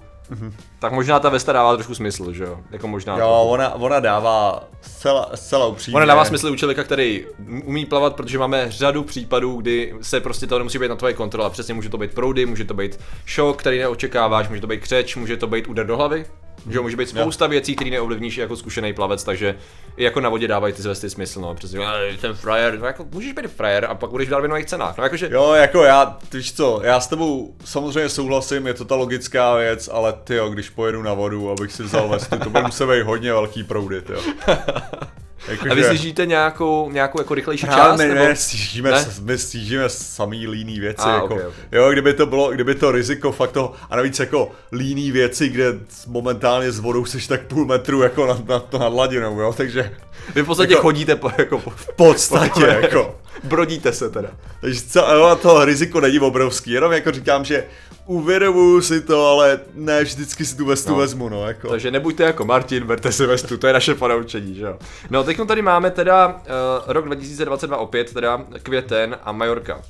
tak 0.79 0.91
možná 0.91 1.19
ta 1.19 1.29
vesta 1.29 1.53
dává 1.53 1.73
trošku 1.73 1.95
smysl, 1.95 2.33
že 2.33 2.43
jo? 2.43 2.59
Jako 2.71 2.87
možná. 2.87 3.13
Jo, 3.13 3.19
trochu. 3.19 3.49
ona, 3.49 3.73
ona 3.73 3.99
dává 3.99 4.63
zcela, 4.81 5.29
zcela 5.35 5.65
upřímně. 5.67 5.95
Ona 5.95 6.05
dává 6.05 6.25
smysl 6.25 6.47
u 6.47 6.55
člověka, 6.55 6.83
který 6.83 7.25
umí 7.63 7.85
plavat, 7.85 8.15
protože 8.15 8.39
máme 8.39 8.71
řadu 8.71 9.03
případů, 9.03 9.55
kdy 9.55 9.93
se 10.01 10.19
prostě 10.19 10.47
to 10.47 10.57
nemusí 10.57 10.79
být 10.79 10.89
na 10.89 10.95
tvoje 10.95 11.13
kontrola. 11.13 11.49
Přesně 11.49 11.73
může 11.73 11.89
to 11.89 11.97
být 11.97 12.13
proudy, 12.13 12.45
může 12.45 12.65
to 12.65 12.73
být 12.73 12.99
šok, 13.25 13.59
který 13.59 13.79
neočekáváš, 13.79 14.49
může 14.49 14.61
to 14.61 14.67
být 14.67 14.81
křeč, 14.81 15.15
může 15.15 15.37
to 15.37 15.47
být 15.47 15.67
úder 15.67 15.85
do 15.85 15.97
hlavy. 15.97 16.25
Že 16.69 16.79
může 16.79 16.97
být 16.97 17.09
spousta 17.09 17.47
věcí, 17.47 17.75
které 17.75 17.89
neovlivníš 17.91 18.37
jako 18.37 18.55
zkušený 18.55 18.93
plavec, 18.93 19.23
takže 19.23 19.55
i 19.97 20.03
jako 20.03 20.21
na 20.21 20.29
vodě 20.29 20.47
dávají 20.47 20.73
ty 20.73 20.81
zvesty 20.81 21.09
smysl, 21.09 21.41
no, 21.41 21.55
přesně, 21.55 21.85
"Ale 21.85 22.13
ten 22.21 22.33
frajer, 22.33 22.79
no, 22.79 22.85
jako 22.85 23.05
můžeš 23.11 23.33
být 23.33 23.47
frajer 23.47 23.85
a 23.89 23.95
pak 23.95 24.09
budeš 24.09 24.27
v 24.27 24.31
darwinových 24.31 24.65
cenách, 24.65 24.97
no 24.97 25.03
jakože, 25.03 25.29
Jo, 25.31 25.53
jako 25.53 25.83
já, 25.83 26.17
ty 26.29 26.37
víš 26.37 26.53
co, 26.53 26.79
já 26.83 26.99
s 26.99 27.07
tebou 27.07 27.55
samozřejmě 27.65 28.09
souhlasím, 28.09 28.67
je 28.67 28.73
to 28.73 28.85
ta 28.85 28.95
logická 28.95 29.55
věc, 29.55 29.89
ale 29.93 30.13
ty 30.13 30.35
jo, 30.35 30.49
když 30.49 30.69
pojedu 30.69 31.01
na 31.01 31.13
vodu, 31.13 31.49
abych 31.51 31.71
si 31.71 31.83
vzal 31.83 32.09
vestu, 32.09 32.39
to 32.39 32.49
bude 32.49 32.63
muset 32.63 32.85
být 32.87 33.01
hodně 33.03 33.33
velký 33.33 33.63
proudy, 33.63 34.01
ty 34.01 34.13
jo. 34.13 34.19
Jako, 35.47 35.71
a 35.71 35.73
vy 35.73 35.83
si 35.83 35.97
žijete 35.97 36.25
nějakou, 36.25 36.89
nějakou 36.91 37.19
jako 37.21 37.33
rychlejší 37.35 37.65
část, 37.65 37.75
Právě 37.75 38.07
nebo? 38.07 38.27
ne, 38.27 38.35
stížíme, 38.35 38.91
Ne? 38.91 39.05
my 39.21 39.37
stížíme 39.37 39.89
samý 39.89 40.47
líný 40.47 40.79
věci, 40.79 41.01
A, 41.03 41.13
jako, 41.15 41.35
ok, 41.35 41.41
ok. 41.47 41.53
jo, 41.71 41.91
kdyby 41.91 42.13
to 42.13 42.25
bylo, 42.25 42.51
kdyby 42.51 42.75
to 42.75 42.91
riziko 42.91 43.31
fakt 43.31 43.51
toho, 43.51 43.73
a 43.89 43.95
navíc 43.95 44.19
jako 44.19 44.51
líný 44.71 45.11
věci, 45.11 45.49
kde 45.49 45.73
momentálně 46.07 46.71
s 46.71 46.79
vodou 46.79 47.05
seš 47.05 47.27
tak 47.27 47.41
půl 47.41 47.65
metru 47.65 48.01
jako 48.01 48.25
nad, 48.27 48.47
nad, 48.47 48.73
nad 48.73 48.91
hladinou, 48.91 49.39
jo, 49.39 49.53
takže 49.57 49.91
Vy 50.35 50.41
v 50.41 50.45
podstatě 50.45 50.73
Jako- 50.73 50.81
chodíte 50.81 51.15
po, 51.15 51.31
jako 51.37 51.59
po, 51.59 51.69
v 51.69 51.87
podstatě, 51.95 52.61
jako, 52.81 53.19
brodíte 53.43 53.93
se 53.93 54.09
teda. 54.09 54.29
takže 54.61 54.81
co, 54.81 54.99
jo, 55.13 55.37
to 55.41 55.65
riziko 55.65 56.01
není 56.01 56.19
obrovský, 56.19 56.71
jenom 56.71 56.91
jako 56.91 57.11
říkám, 57.11 57.45
že 57.45 57.63
uvědomuju 58.05 58.81
si 58.81 59.01
to, 59.01 59.27
ale 59.27 59.59
ne 59.73 60.03
vždycky 60.03 60.45
si 60.45 60.57
tu 60.57 60.65
vestu 60.65 60.89
No. 60.91 60.97
vezmu, 60.97 61.29
no, 61.29 61.47
jako. 61.47 61.69
Takže 61.69 61.91
nebuďte 61.91 62.23
jako 62.23 62.45
Martin, 62.45 62.83
berte 62.87 63.11
si 63.11 63.25
vestu, 63.25 63.57
to 63.57 63.67
je 63.67 63.73
naše 63.73 63.95
ponaučení, 63.95 64.55
že 64.55 64.65
jo. 64.65 64.77
No, 65.09 65.23
teď 65.23 65.37
tady 65.47 65.61
máme 65.61 65.91
teda 65.91 66.27
uh, 66.27 66.41
rok 66.87 67.05
2022 67.05 67.77
opět, 67.77 68.13
teda 68.13 68.41
květen 68.63 69.17
a 69.23 69.31
Majorka. 69.31 69.81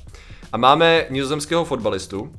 A 0.52 0.56
máme 0.56 1.06
nizozemského 1.10 1.64
fotbalistu 1.64 2.32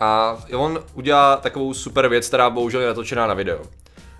a 0.00 0.38
on 0.56 0.80
udělá 0.94 1.36
takovou 1.36 1.74
super 1.74 2.08
věc, 2.08 2.28
která 2.28 2.50
bohužel 2.50 2.80
je 2.80 2.86
natočená 2.86 3.26
na 3.26 3.34
video. 3.34 3.60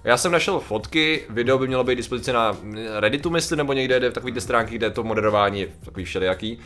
Já 0.04 0.16
jsem 0.16 0.32
našel 0.32 0.60
fotky, 0.60 1.24
video 1.30 1.58
by 1.58 1.66
mělo 1.66 1.84
být 1.84 1.96
dispozici 1.96 2.32
na 2.32 2.56
Redditu, 2.98 3.30
myslím, 3.30 3.58
nebo 3.58 3.72
někde, 3.72 3.98
kde 3.98 4.10
v 4.10 4.14
takových 4.14 4.40
stránky, 4.42 4.74
kde 4.74 4.86
je 4.86 4.90
to 4.90 5.02
moderování 5.04 5.60
je 5.60 5.68
takový 5.84 6.04
všelijaký. 6.04 6.58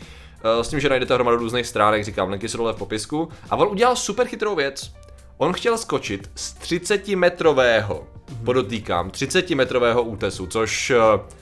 Eh, 0.43 0.63
S 0.63 0.67
tím, 0.67 0.79
že 0.79 0.89
najdete 0.89 1.13
hromadu 1.13 1.37
různých 1.37 1.67
stránek, 1.67 2.03
říkám, 2.03 2.29
linky 2.29 2.49
jsou 2.49 2.57
dole 2.57 2.73
v 2.73 2.77
popisku. 2.77 3.29
A 3.49 3.55
on 3.55 3.67
udělal 3.67 3.95
super 3.95 4.27
chytrou 4.27 4.55
věc. 4.55 4.91
On 5.37 5.53
chtěl 5.53 5.77
skočit 5.77 6.29
z 6.35 6.53
30 6.53 7.15
metrového, 7.15 8.07
podotýkám, 8.45 9.09
30 9.09 9.49
metrového 9.49 10.03
útesu, 10.03 10.47
což 10.47 10.89
eh, 10.89 11.37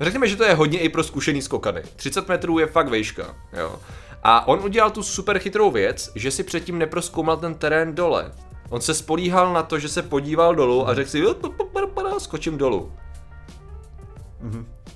Řekněme, 0.00 0.28
že 0.28 0.36
to 0.36 0.44
je 0.44 0.54
hodně 0.54 0.78
i 0.78 0.88
pro 0.88 1.02
zkušený 1.04 1.42
skokany. 1.42 1.82
30 1.96 2.28
metrů 2.28 2.58
je 2.58 2.66
fakt 2.66 2.90
výška, 2.90 3.36
jo. 3.52 3.76
A 4.22 4.48
on 4.48 4.64
udělal 4.64 4.90
tu 4.90 5.02
super 5.02 5.38
chytrou 5.38 5.70
věc, 5.70 6.12
že 6.14 6.30
si 6.30 6.42
předtím 6.42 6.78
neproskoumal 6.78 7.36
ten 7.36 7.54
terén 7.54 7.94
dole. 7.94 8.32
On 8.70 8.80
se 8.80 8.94
spolíhal 8.94 9.52
na 9.52 9.62
to, 9.62 9.78
že 9.78 9.88
se 9.88 10.02
podíval 10.02 10.54
dolů 10.54 10.88
a 10.88 10.94
řekl 10.94 11.10
si, 11.10 11.18
"Jo, 11.18 11.34
pa, 11.34 11.48
pa, 11.48 11.64
pa, 11.64 11.86
pa, 11.86 12.02
pa, 12.10 12.20
skočím 12.20 12.58
dolů. 12.58 12.92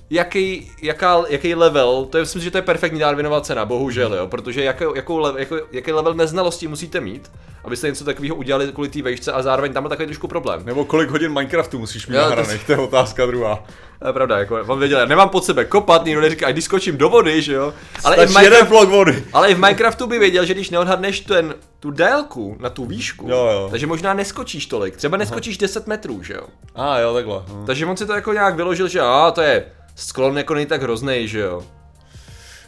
Jaký, 0.09 0.71
jaká, 0.81 1.23
jaký 1.29 1.55
level, 1.55 2.07
to 2.11 2.17
je, 2.17 2.21
myslím, 2.21 2.41
že 2.41 2.51
to 2.51 2.57
je 2.57 2.61
perfektní 2.61 2.99
Darwinova 2.99 3.41
cena, 3.41 3.65
bohužel, 3.65 4.13
jo, 4.15 4.27
protože 4.27 4.63
jakou, 4.63 4.95
jakou 4.95 5.17
level, 5.17 5.39
jako, 5.39 5.57
jaký 5.71 5.91
level 5.91 6.13
neznalosti 6.13 6.67
musíte 6.67 6.99
mít, 6.99 7.31
abyste 7.63 7.87
něco 7.87 8.05
takového 8.05 8.35
udělali 8.35 8.71
kvůli 8.71 8.89
té 8.89 9.01
vejšce 9.01 9.31
a 9.31 9.41
zároveň 9.41 9.73
tam 9.73 9.83
je 9.83 9.89
takový 9.89 10.05
trošku 10.05 10.27
problém. 10.27 10.65
Nebo 10.65 10.85
kolik 10.85 11.09
hodin 11.09 11.33
Minecraftu 11.33 11.79
musíš 11.79 12.07
mít 12.07 12.15
Jo, 12.15 12.23
to 12.23 12.29
nahraných, 12.29 12.63
to 12.65 12.71
je 12.71 12.77
otázka 12.77 13.25
druhá. 13.25 13.63
To 13.99 14.07
je 14.07 14.13
pravda, 14.13 14.37
jako 14.37 14.59
on 14.67 14.79
věděl, 14.79 14.99
já 14.99 15.05
nemám 15.05 15.29
pod 15.29 15.45
sebe 15.45 15.65
kopat, 15.65 16.05
nikdo 16.05 16.21
neříká, 16.21 16.47
a 16.47 16.51
když 16.51 16.63
skočím 16.63 16.97
do 16.97 17.09
vody, 17.09 17.41
že 17.41 17.53
jo. 17.53 17.73
Ale 18.03 18.15
i, 18.15 18.25
v 18.25 18.29
Stačí 18.31 18.45
jeden 18.45 18.59
Minecraft, 18.59 18.69
blok 18.69 18.89
vody. 18.89 19.23
ale 19.33 19.49
i 19.49 19.53
v 19.53 19.59
Minecraftu 19.59 20.07
by 20.07 20.19
věděl, 20.19 20.45
že 20.45 20.53
když 20.53 20.69
neodhadneš 20.69 21.19
ten, 21.19 21.55
tu 21.79 21.91
délku 21.91 22.57
na 22.59 22.69
tu 22.69 22.85
výšku, 22.85 23.29
Jo, 23.29 23.49
jo. 23.53 23.67
takže 23.71 23.87
možná 23.87 24.13
neskočíš 24.13 24.65
tolik, 24.65 24.97
třeba 24.97 25.17
neskočíš 25.17 25.57
10 25.57 25.87
metrů, 25.87 26.23
že 26.23 26.33
jo. 26.33 26.43
A 26.75 26.93
ah, 26.93 26.99
jo, 26.99 27.13
takhle. 27.13 27.43
Hm. 27.47 27.65
Takže 27.65 27.85
on 27.85 27.97
si 27.97 28.05
to 28.05 28.13
jako 28.13 28.33
nějak 28.33 28.55
vyložil, 28.55 28.87
že 28.87 29.01
a 29.01 29.31
to 29.31 29.41
je 29.41 29.65
sklon 29.97 30.37
jako 30.37 30.53
není 30.53 30.65
tak 30.65 30.81
hrozný, 30.81 31.27
že 31.27 31.39
jo. 31.39 31.63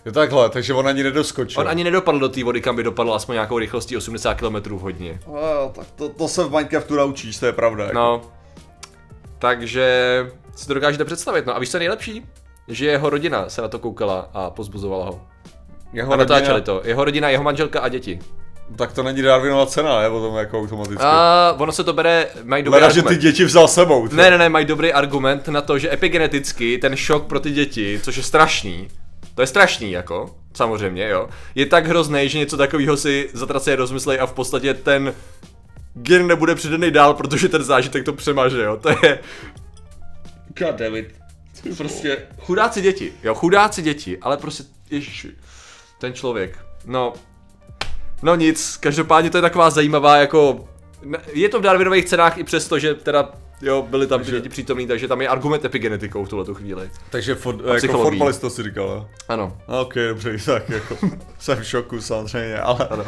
Jo 0.06 0.12
takhle, 0.12 0.50
takže 0.50 0.74
on 0.74 0.88
ani 0.88 1.04
nedoskočil. 1.04 1.62
On 1.62 1.68
ani 1.68 1.84
nedopadl 1.84 2.20
do 2.20 2.30
té 2.30 2.44
vody, 2.44 2.62
kam 2.62 2.76
by 2.76 2.84
dopadl 2.84 3.14
aspoň 3.14 3.34
nějakou 3.34 3.60
rychlostí 3.60 3.98
80 3.98 4.34
km 4.34 4.72
hodně. 4.72 5.20
No, 5.28 5.34
jo, 5.34 5.72
tak 5.76 5.88
to, 5.96 6.10
to 6.10 6.28
se 6.28 6.44
v 6.44 6.52
Minecraftu 6.52 6.96
naučíš, 6.96 7.38
to 7.38 7.46
je 7.46 7.54
pravda. 7.54 7.84
Jako. 7.84 7.96
No, 7.96 8.22
takže 9.40 10.26
si 10.56 10.68
to 10.68 10.74
dokážete 10.74 11.06
představit. 11.06 11.46
No 11.46 11.56
a 11.56 11.60
víš, 11.60 11.72
co 11.72 11.78
je 11.78 11.80
nejlepší? 11.80 12.26
Že 12.68 12.86
jeho 12.86 13.10
rodina 13.10 13.50
se 13.50 13.62
na 13.62 13.68
to 13.68 13.80
koukala 13.80 14.30
a 14.34 14.50
pozbuzovala 14.50 15.06
ho. 15.06 15.22
Jeho 15.94 16.14
A 16.14 16.16
natáčeli 16.16 16.62
to. 16.62 16.82
Jeho 16.84 17.06
rodina, 17.06 17.30
jeho 17.30 17.44
manželka 17.44 17.80
a 17.80 17.88
děti. 17.88 18.20
Tak 18.76 18.94
to 18.94 19.04
není 19.04 19.22
Darwinova 19.22 19.66
cena, 19.66 20.02
je 20.02 20.10
potom 20.10 20.36
jako 20.36 20.60
automaticky. 20.60 21.04
A 21.04 21.56
ono 21.58 21.72
se 21.72 21.84
to 21.84 21.94
bere, 21.94 22.28
mají 22.44 22.64
dobrý 22.64 22.82
Leda, 22.82 22.90
že 22.90 23.02
ty 23.02 23.08
argument. 23.08 23.22
děti 23.22 23.46
vzal 23.46 23.68
sebou. 23.68 24.08
ty. 24.08 24.16
Ne, 24.16 24.32
ne, 24.32 24.38
ne, 24.38 24.50
mají 24.50 24.66
dobrý 24.66 24.94
argument 24.94 25.48
na 25.48 25.62
to, 25.62 25.80
že 25.80 25.94
epigeneticky 25.94 26.78
ten 26.78 26.96
šok 26.96 27.26
pro 27.26 27.40
ty 27.40 27.52
děti, 27.52 28.00
což 28.04 28.18
je 28.18 28.24
strašný, 28.24 28.88
to 29.36 29.42
je 29.42 29.48
strašný 29.48 29.92
jako, 29.92 30.36
samozřejmě, 30.54 31.10
jo, 31.10 31.30
je 31.56 31.66
tak 31.66 31.88
hrozný, 31.88 32.30
že 32.30 32.38
něco 32.38 32.58
takového 32.58 32.98
si 32.98 33.30
zatraceně 33.34 33.76
rozmyslej 33.76 34.20
a 34.22 34.26
v 34.26 34.34
podstatě 34.34 34.74
ten 34.74 35.14
gen 35.94 36.28
nebude 36.28 36.56
předaný 36.56 36.92
dál, 36.92 37.14
protože 37.14 37.50
ten 37.50 37.64
zážitek 37.64 38.06
to 38.06 38.14
přemaže, 38.14 38.64
jo, 38.64 38.78
to 38.78 38.90
je... 38.90 39.20
God 40.60 40.76
damn 40.76 40.96
it. 40.96 41.08
Prostě 41.78 42.18
chudáci 42.40 42.82
děti, 42.82 43.14
jo, 43.24 43.36
chudáci 43.36 43.82
děti, 43.82 44.18
ale 44.22 44.38
prostě, 44.38 44.64
ježiši, 44.90 45.32
ten 46.00 46.14
člověk, 46.14 46.60
no, 46.86 47.14
no 48.22 48.36
nic, 48.36 48.78
každopádně 48.78 49.30
to 49.30 49.38
je 49.38 49.42
taková 49.42 49.70
zajímavá 49.70 50.18
jako, 50.18 50.68
je 51.34 51.50
to 51.50 51.60
v 51.60 51.62
Darwinových 51.64 52.06
cenách 52.06 52.38
i 52.38 52.44
přesto, 52.44 52.80
že 52.80 52.94
teda 52.96 53.30
Jo, 53.62 53.86
byli 53.90 54.08
tam 54.08 54.20
ty 54.20 54.26
Takže- 54.26 54.38
děti 54.38 54.50
přítomný, 54.50 54.88
takže 54.88 55.08
tam 55.08 55.22
je 55.22 55.28
argument 55.28 55.66
epigenetikou 55.66 56.26
v 56.26 56.30
tuhle 56.30 56.46
chvíli. 56.56 56.90
Takže 57.10 57.36
fot, 57.36 57.56
jako 57.84 58.04
fotbalista 58.04 58.50
si 58.50 58.64
říkal, 58.64 58.88
jo? 58.88 59.08
Ano, 59.30 59.58
Ok, 59.82 59.96
dobře, 59.96 60.38
tak 60.46 60.70
jako 60.70 60.98
jsem 61.40 61.58
v 61.60 61.66
šoku 61.68 62.02
samozřejmě, 62.02 62.60
ale 62.60 62.88
ano. 62.88 63.06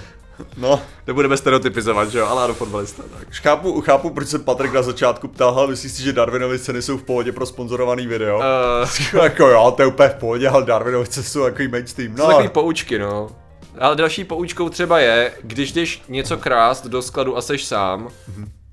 no, 0.58 0.82
Nebudeme 1.08 1.38
stereotypizovat, 1.38 2.10
že 2.10 2.20
jo, 2.20 2.26
ale 2.26 2.44
ano, 2.44 2.54
fotbalista, 2.54 3.04
tak. 3.20 3.28
chápu, 3.36 3.82
chápu, 3.82 4.10
proč 4.10 4.28
se 4.28 4.40
Patrik 4.40 4.74
na 4.74 4.82
začátku 4.82 5.28
ptal, 5.28 5.50
ale 5.50 5.68
myslíš 5.68 5.92
si, 5.92 6.04
že 6.04 6.14
Darwinovy 6.14 6.60
ceny 6.60 6.82
jsou 6.82 6.98
v 6.98 7.04
pohodě 7.04 7.32
pro 7.32 7.46
sponzorovaný 7.46 8.08
video? 8.08 8.38
Uh, 9.14 9.22
jako 9.24 9.48
jo, 9.48 9.74
to 9.78 9.82
je 9.82 9.88
úplně 9.88 10.10
v 10.10 10.16
pohodě, 10.16 10.50
ale 10.50 10.66
Darwinovy 10.66 11.08
ceny 11.08 11.24
jsou 11.26 11.44
jako 11.44 11.64
mainstream. 11.72 12.16
to 12.16 12.22
jsou 12.22 12.28
takový 12.28 12.50
poučky, 12.50 13.00
no. 13.00 13.30
Ale 13.80 13.96
další 13.96 14.24
poučkou 14.24 14.70
třeba 14.70 15.00
je, 15.00 15.34
když 15.42 15.72
jdeš 15.72 16.04
něco 16.10 16.38
krást 16.38 16.88
do 16.88 17.02
skladu 17.02 17.38
a 17.38 17.42
seš 17.42 17.66
sám, 17.66 18.10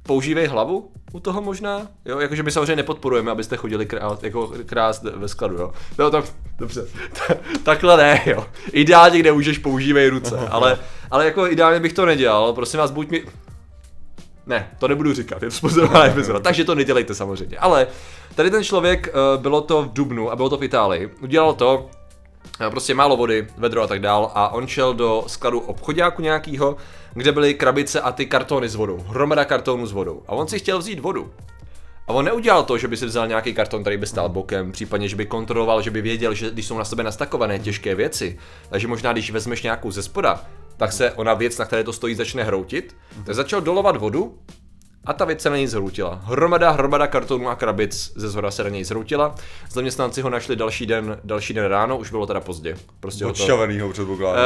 používej 0.03 0.47
hlavu 0.47 0.91
u 1.13 1.21
toho 1.21 1.43
možná, 1.43 1.87
jo, 2.05 2.19
jakože 2.19 2.43
my 2.43 2.51
samozřejmě 2.51 2.77
nepodporujeme, 2.77 3.31
abyste 3.31 3.57
chodili 3.57 3.87
krást, 3.87 4.25
jako 4.25 4.53
krást 4.67 5.03
ve 5.03 5.29
skladu, 5.29 5.57
jo. 5.57 5.73
No 5.99 6.11
tak, 6.11 6.25
dobře, 6.59 6.85
takhle 7.63 7.97
ne, 7.97 8.23
jo. 8.27 8.47
Ideálně, 8.73 9.19
kde 9.19 9.33
můžeš, 9.33 9.59
používej 9.59 10.09
ruce, 10.09 10.49
ale, 10.51 10.79
ale 11.11 11.25
jako 11.25 11.47
ideálně 11.47 11.81
bych 11.81 11.93
to 11.93 12.07
nedělal, 12.07 12.53
prosím 12.53 12.81
vás, 12.81 12.91
buď 12.91 13.11
mi, 13.11 13.25
ne, 14.47 14.71
to 14.79 14.89
nebudu 14.89 15.15
říkat, 15.15 15.43
je 15.43 15.49
to 15.51 15.97
epizoda, 16.05 16.41
takže 16.41 16.65
to 16.65 16.75
nedělejte 16.75 17.15
samozřejmě. 17.15 17.59
Ale 17.59 17.87
tady 18.35 18.51
ten 18.51 18.65
člověk, 18.65 19.09
eh, 19.09 19.39
bylo 19.39 19.61
to 19.61 19.83
v 19.83 19.93
Dubnu 19.93 20.31
a 20.31 20.37
bylo 20.37 20.49
to 20.49 20.57
v 20.57 20.65
Itálii, 20.65 21.11
udělal 21.21 21.55
to, 21.55 21.91
prostě 22.71 22.95
málo 22.95 23.17
vody, 23.17 23.47
vedro 23.57 23.83
a 23.83 23.87
tak 23.87 24.01
dál 24.01 24.31
a 24.35 24.49
on 24.49 24.67
šel 24.67 24.95
do 24.95 25.25
skladu 25.27 25.61
obchodáku 25.61 26.23
nějakýho, 26.23 26.77
kde 27.15 27.33
byly 27.33 27.55
krabice 27.55 28.01
a 28.01 28.13
ty 28.13 28.27
kartony 28.27 28.69
s 28.69 28.75
vodou, 28.75 28.99
hromada 29.09 29.45
kartonů 29.45 29.87
s 29.87 29.93
vodou. 29.93 30.23
A 30.27 30.33
on 30.33 30.49
si 30.49 30.59
chtěl 30.59 30.79
vzít 30.79 30.99
vodu. 30.99 31.31
A 32.09 32.13
on 32.13 32.25
neudělal 32.25 32.63
to, 32.63 32.79
že 32.79 32.89
by 32.89 32.97
si 32.97 33.07
vzal 33.07 33.29
nějaký 33.29 33.55
karton, 33.55 33.81
který 33.81 33.97
by 33.97 34.07
stál 34.07 34.29
bokem, 34.29 34.73
případně, 34.73 35.09
že 35.09 35.17
by 35.17 35.27
kontroloval, 35.27 35.83
že 35.83 35.91
by 35.91 36.03
věděl, 36.03 36.35
že 36.35 36.51
když 36.51 36.67
jsou 36.67 36.79
na 36.79 36.85
sebe 36.85 37.03
nastakované 37.03 37.59
těžké 37.59 37.95
věci, 37.95 38.39
takže 38.71 38.89
možná 38.89 39.13
když 39.13 39.31
vezmeš 39.31 39.63
nějakou 39.63 39.91
ze 39.91 40.03
spoda, 40.03 40.45
tak 40.77 40.93
se 40.93 41.13
ona 41.13 41.35
věc, 41.35 41.59
na 41.59 41.65
které 41.65 41.85
to 41.85 41.93
stojí, 41.93 42.15
začne 42.15 42.45
hroutit, 42.45 42.97
tak 43.25 43.35
začal 43.35 43.61
dolovat 43.61 43.97
vodu 43.97 44.39
a 45.09 45.13
ta 45.13 45.25
věc 45.25 45.43
se 45.43 45.51
na 45.51 45.57
něj 45.57 45.67
zhroutila. 45.67 46.21
Hromada, 46.25 46.71
hromada 46.71 47.07
kartonů 47.07 47.49
a 47.49 47.57
krabic 47.57 48.13
ze 48.17 48.29
zhora 48.29 48.51
se 48.51 48.65
na 48.65 48.71
něj 48.71 48.85
zhroutila. 48.85 49.35
Zaměstnanci 49.71 50.23
ho 50.23 50.31
našli 50.31 50.57
další 50.57 50.87
den, 50.87 51.21
další 51.25 51.55
den 51.55 51.65
ráno, 51.65 51.99
už 51.99 52.11
bylo 52.11 52.27
teda 52.27 52.41
pozdě. 52.41 52.77
Prostě 53.01 53.25
ho 53.25 53.31
to... 53.31 53.33
Odšťavenýho 53.33 53.93
předpokládám. 53.93 54.45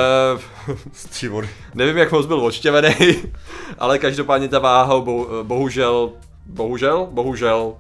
Eh, 1.23 1.29
vody. 1.29 1.49
Nevím, 1.75 1.97
jak 1.97 2.13
moc 2.13 2.27
byl 2.27 2.41
odštěvený, 2.41 2.95
ale 3.79 3.99
každopádně 3.99 4.49
ta 4.49 4.59
váha 4.59 4.83
ho 4.83 5.03
bo, 5.03 5.29
bohužel, 5.43 6.13
bohužel, 6.47 7.09
bohužel 7.11 7.75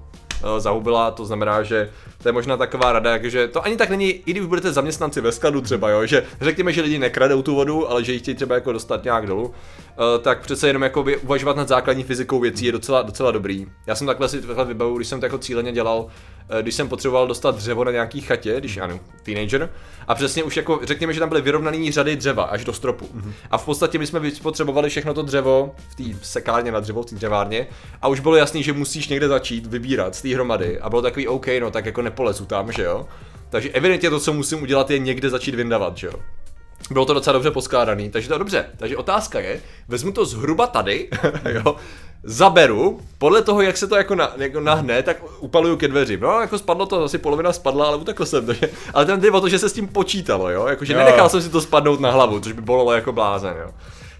eh, 0.56 0.60
zahubila, 0.60 1.10
to 1.10 1.24
znamená, 1.24 1.62
že 1.62 1.90
to 2.22 2.28
je 2.28 2.32
možná 2.32 2.56
taková 2.56 2.92
rada, 2.92 3.18
že 3.22 3.48
to 3.48 3.64
ani 3.64 3.76
tak 3.76 3.90
není, 3.90 4.08
i 4.08 4.30
když 4.30 4.44
budete 4.44 4.72
zaměstnanci 4.72 5.20
ve 5.20 5.32
skladu 5.32 5.60
třeba, 5.60 5.90
jo, 5.90 6.06
že 6.06 6.24
řekněme, 6.40 6.72
že 6.72 6.82
lidi 6.82 6.98
nekradou 6.98 7.42
tu 7.42 7.54
vodu, 7.54 7.90
ale 7.90 8.04
že 8.04 8.12
ji 8.12 8.18
chtějí 8.18 8.34
třeba 8.34 8.54
jako 8.54 8.72
dostat 8.72 9.04
nějak 9.04 9.26
dolů, 9.26 9.54
eh, 9.90 10.18
tak 10.18 10.40
přece 10.40 10.66
jenom 10.66 10.82
jako 10.82 11.04
uvažovat 11.22 11.56
nad 11.56 11.68
základní 11.68 12.04
fyzikou 12.04 12.40
věcí 12.40 12.66
je 12.66 12.72
docela, 12.72 13.02
docela 13.02 13.30
dobrý. 13.30 13.66
Já 13.86 13.94
jsem 13.94 14.06
takhle 14.06 14.28
si 14.28 14.42
takhle 14.42 14.64
vybavu, 14.64 14.96
když 14.96 15.08
jsem 15.08 15.20
to 15.20 15.26
jako 15.26 15.38
cíleně 15.38 15.72
dělal, 15.72 16.06
když 16.62 16.74
jsem 16.74 16.88
potřeboval 16.88 17.26
dostat 17.26 17.56
dřevo 17.56 17.84
na 17.84 17.90
nějaký 17.90 18.20
chatě, 18.20 18.54
když 18.58 18.76
ano, 18.76 19.00
teenager, 19.22 19.70
a 20.08 20.14
přesně 20.14 20.42
už 20.42 20.56
jako 20.56 20.80
řekněme, 20.82 21.12
že 21.12 21.20
tam 21.20 21.28
byly 21.28 21.40
vyrovnané 21.40 21.92
řady 21.92 22.16
dřeva 22.16 22.44
až 22.44 22.64
do 22.64 22.72
stropu. 22.72 23.04
Mm-hmm. 23.04 23.32
A 23.50 23.58
v 23.58 23.64
podstatě 23.64 23.98
my 23.98 24.06
jsme 24.06 24.20
potřebovali 24.42 24.90
všechno 24.90 25.14
to 25.14 25.22
dřevo 25.22 25.74
v 25.88 25.94
té 25.94 26.18
sekárně 26.22 26.72
na 26.72 26.80
dřevo, 26.80 27.02
v 27.02 27.06
té 27.06 27.14
dřevárně, 27.14 27.66
a 28.02 28.08
už 28.08 28.20
bylo 28.20 28.36
jasný, 28.36 28.62
že 28.62 28.72
musíš 28.72 29.08
někde 29.08 29.28
začít 29.28 29.66
vybírat 29.66 30.14
z 30.14 30.22
té 30.22 30.34
hromady. 30.34 30.80
A 30.80 30.90
bylo 30.90 31.02
takový 31.02 31.28
OK, 31.28 31.46
no 31.60 31.70
tak 31.70 31.86
jako 31.86 32.02
nepolezu 32.02 32.44
tam, 32.44 32.72
že 32.72 32.82
jo. 32.82 33.06
Takže 33.50 33.70
evidentně 33.70 34.10
to, 34.10 34.20
co 34.20 34.32
musím 34.32 34.62
udělat, 34.62 34.90
je 34.90 34.98
někde 34.98 35.30
začít 35.30 35.54
vyndavat, 35.54 35.96
že 35.96 36.06
jo. 36.06 36.14
Bylo 36.90 37.04
to 37.04 37.14
docela 37.14 37.32
dobře 37.32 37.50
poskládaný, 37.50 38.10
takže 38.10 38.28
to 38.28 38.34
je 38.34 38.38
dobře. 38.38 38.66
Takže 38.76 38.96
otázka 38.96 39.40
je, 39.40 39.60
vezmu 39.88 40.12
to 40.12 40.26
zhruba 40.26 40.66
tady, 40.66 41.08
jo, 41.54 41.76
zaberu, 42.24 43.00
podle 43.18 43.42
toho, 43.42 43.62
jak 43.62 43.76
se 43.76 43.86
to 43.86 43.96
jako, 43.96 44.14
na, 44.14 44.32
jako 44.36 44.60
nahne, 44.60 45.02
tak 45.02 45.16
upaluju 45.40 45.76
ke 45.76 45.88
dveřím. 45.88 46.20
No, 46.20 46.40
jako 46.40 46.58
spadlo 46.58 46.86
to, 46.86 47.04
asi 47.04 47.18
polovina 47.18 47.52
spadla, 47.52 47.86
ale 47.86 47.96
utekl 47.96 48.26
jsem, 48.26 48.46
takže, 48.46 48.68
ale 48.94 49.04
ten 49.06 49.20
jde 49.20 49.30
o 49.30 49.40
to, 49.40 49.48
že 49.48 49.58
se 49.58 49.68
s 49.68 49.72
tím 49.72 49.88
počítalo, 49.88 50.50
jo, 50.50 50.66
jakože 50.66 50.96
nenechal 50.96 51.28
jsem 51.28 51.42
si 51.42 51.48
to 51.50 51.60
spadnout 51.60 52.00
na 52.00 52.10
hlavu, 52.10 52.40
což 52.40 52.52
by 52.52 52.62
bolelo 52.62 52.92
jako 52.92 53.12
blázen, 53.12 53.54
jo. 53.62 53.70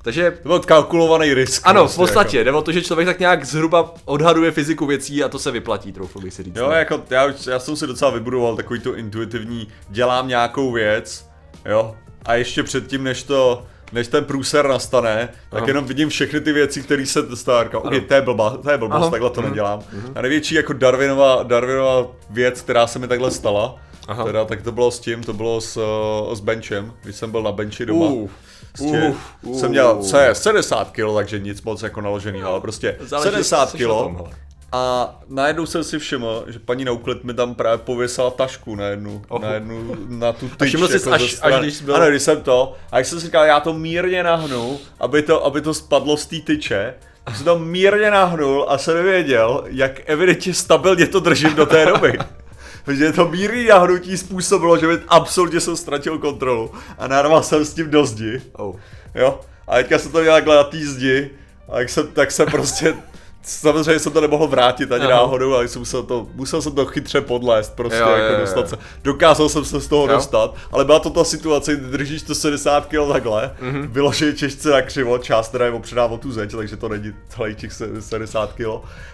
Takže 0.04 0.30
To 0.42 0.49
byl 0.49 0.61
kalkulovaný 0.61 1.35
risk. 1.35 1.62
ano, 1.64 1.80
v 1.80 1.85
prostě, 1.85 1.99
podstatě, 2.00 2.44
jde 2.44 2.52
o 2.52 2.62
to, 2.62 2.73
že 2.73 2.82
člověk 2.82 3.09
tak 3.09 3.18
nějak 3.21 3.44
zhruba 3.44 3.94
odhaduje 4.04 4.50
fyziku 4.50 4.87
věcí 4.87 5.25
a 5.25 5.28
to 5.28 5.38
se 5.38 5.50
vyplatí, 5.50 5.92
troufl 5.92 6.21
bych 6.21 6.35
si 6.35 6.42
říct. 6.42 6.56
Jo, 6.56 6.66
no. 6.66 6.73
jako 6.73 7.00
já, 7.11 7.26
už- 7.26 7.47
já 7.47 7.59
jsem 7.59 7.76
si 7.76 7.87
docela 7.87 8.11
vybudoval 8.11 8.56
takový 8.56 8.80
to 8.80 8.97
intuitivní, 8.97 9.68
dělám 9.88 10.28
nějakou 10.28 10.73
věc, 10.73 11.26
jo, 11.66 11.94
a 12.25 12.35
ještě 12.35 12.62
předtím, 12.62 13.04
než 13.04 13.23
to, 13.23 13.62
než 13.92 14.08
ten 14.08 14.25
průser 14.25 14.68
nastane, 14.68 15.28
tak 15.50 15.58
Aha. 15.58 15.68
jenom 15.68 15.84
vidím 15.84 16.08
všechny 16.08 16.40
ty 16.40 16.52
věci, 16.52 16.82
které 16.82 17.06
se 17.06 17.20
Ano. 17.20 17.80
okay, 17.80 18.00
to 18.00 18.14
je 18.14 18.22
blbá, 18.22 18.50
to 18.62 18.70
je 18.70 18.78
blbost, 18.78 18.96
Aha. 19.02 19.11
takhle 19.11 19.30
to 19.30 19.40
Mhm. 19.40 19.50
nedělám. 19.50 19.82
A 20.14 20.22
největší 20.22 20.54
jako 20.54 20.72
Darwinova, 20.72 21.42
Darwinova 21.42 22.06
věc, 22.30 22.61
která 22.61 22.87
se 22.87 22.99
mi 22.99 23.08
takhle 23.08 23.30
stala, 23.30 23.76
Aha. 24.08 24.25
teda 24.25 24.44
tak 24.44 24.62
to 24.62 24.72
bylo 24.72 24.90
s 24.90 25.00
tím, 25.00 25.22
to 25.22 25.32
bylo 25.32 25.61
s, 25.61 25.76
uh, 25.76 26.34
s 26.34 26.40
benchem, 26.40 26.92
když 27.02 27.16
jsem 27.16 27.30
byl 27.30 27.42
na 27.42 27.52
benchi 27.52 27.87
doma. 27.87 28.06
Uh, 28.06 28.30
Prostě 28.72 29.14
uh, 29.42 29.58
jsem 29.58 29.70
měl, 29.70 30.02
co 30.02 30.16
je, 30.16 30.34
70 30.34 30.90
kg, 30.90 31.14
takže 31.14 31.38
nic 31.38 31.62
moc 31.62 31.82
jako 31.82 32.00
naložený, 32.00 32.42
ale 32.42 32.61
prostě 32.61 32.96
Záleží, 33.00 33.30
70 33.30 33.66
co 33.70 33.76
seš 33.76 33.87
na 33.87 33.94
kg. 34.25 34.37
A 34.72 35.14
najednou 35.28 35.66
jsem 35.66 35.84
si 35.84 35.98
všiml, 35.98 36.44
že 36.46 36.58
paní 36.58 36.84
na 36.84 36.92
úklid 36.92 37.24
mi 37.24 37.34
tam 37.34 37.54
právě 37.54 37.78
pověsala 37.78 38.30
tašku 38.30 38.76
na 38.76 38.86
jednu, 38.86 39.22
Oho. 39.28 39.42
na 39.42 39.52
jednu, 39.52 39.96
na 40.08 40.32
tu 40.32 40.48
tyč. 40.48 40.68
všiml 40.68 40.88
jsi 40.88 40.94
jako 40.94 41.10
až- 41.12 41.38
až 41.42 41.54
když 41.60 41.74
jsi 41.74 41.84
byl- 41.84 41.96
Ano, 41.96 42.10
když 42.10 42.22
jsem 42.22 42.42
to. 42.42 42.74
A 42.92 42.96
jak 42.98 43.06
jsem 43.06 43.20
si 43.20 43.26
říkal, 43.26 43.44
já 43.44 43.60
to 43.60 43.72
mírně 43.72 44.22
nahnu, 44.22 44.78
aby 45.00 45.22
to, 45.22 45.44
aby 45.46 45.60
to 45.60 45.74
spadlo 45.74 46.16
z 46.16 46.26
té 46.26 46.36
tyče. 46.40 46.94
Jsem 47.36 47.44
to 47.44 47.58
mírně 47.58 48.10
nahnul 48.10 48.66
a 48.68 48.78
jsem 48.78 48.94
nevěděl, 48.96 49.64
jak 49.66 50.00
evidentně 50.10 50.54
stabilně 50.54 51.06
to 51.06 51.20
držím 51.20 51.54
do 51.54 51.66
té 51.66 51.86
doby. 51.86 52.18
Protože 52.84 53.12
to 53.12 53.28
mírný 53.28 53.66
nahnutí 53.66 54.16
způsobilo, 54.18 54.78
že 54.78 54.86
mi 54.86 54.98
absolutně 55.08 55.60
jsem 55.60 55.76
ztratil 55.76 56.18
kontrolu 56.18 56.70
a 56.98 57.06
narval 57.06 57.42
jsem 57.42 57.64
s 57.64 57.74
tím 57.74 57.90
do 57.90 58.06
zdi. 58.06 58.42
Oh. 58.52 58.76
Jo, 59.14 59.40
a 59.68 59.74
teďka 59.76 59.98
jsem 59.98 60.12
to 60.12 60.20
měl 60.20 60.32
takhle 60.32 60.56
na 60.56 60.64
té 60.64 60.78
zdi, 60.78 61.30
a 61.68 61.78
jak 61.78 61.88
jsem, 61.88 62.06
tak 62.08 62.30
jsem 62.30 62.46
prostě, 62.50 62.94
samozřejmě 63.42 63.99
jsem 63.99 64.12
to 64.12 64.20
nemohl 64.20 64.46
vrátit 64.46 64.92
ani 64.92 65.04
Aha. 65.04 65.11
náhodou, 65.12 65.54
ale 65.54 65.68
jsem 65.68 65.80
musel, 65.80 66.02
to, 66.02 66.26
musel 66.34 66.62
jsem 66.62 66.72
to 66.72 66.87
chytře 66.87 67.20
podlézt, 67.20 67.76
prostě 67.76 67.99
Jo, 67.99 68.08
jako 68.08 68.34
jo, 68.34 68.40
dostat 68.40 68.68
se. 68.68 68.76
Dokázal 69.04 69.49
jsem 69.49 69.64
se 69.64 69.80
z 69.80 69.88
toho 69.88 70.02
Jo. 70.06 70.08
dostat, 70.12 70.54
ale 70.72 70.84
byla 70.84 70.99
to 70.99 71.11
ta 71.11 71.25
situace, 71.25 71.76
kdy 71.76 71.87
držíš 71.87 72.22
to 72.22 72.34
70 72.34 72.87
kg 72.87 73.12
takhle, 73.12 73.50
Mhm. 73.61 73.72
mm-hmm. 73.82 73.88
vyloženě 73.92 74.32
těžce 74.32 74.70
na 74.70 74.82
křivo, 74.82 75.18
část 75.18 75.49
teda 75.49 75.64
je 75.64 75.70
opředá 75.72 76.04
o 76.06 76.18
tu 76.18 76.32
zeď, 76.32 76.52
takže 76.56 76.76
to 76.76 76.88
není 76.88 77.12
celých 77.28 77.56
těch 77.56 77.72
se- 77.72 78.02
70 78.02 78.52
kg. 78.52 78.66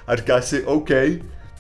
A 0.07 0.17
říkáš 0.17 0.45
si, 0.45 0.65
OK, 0.65 0.91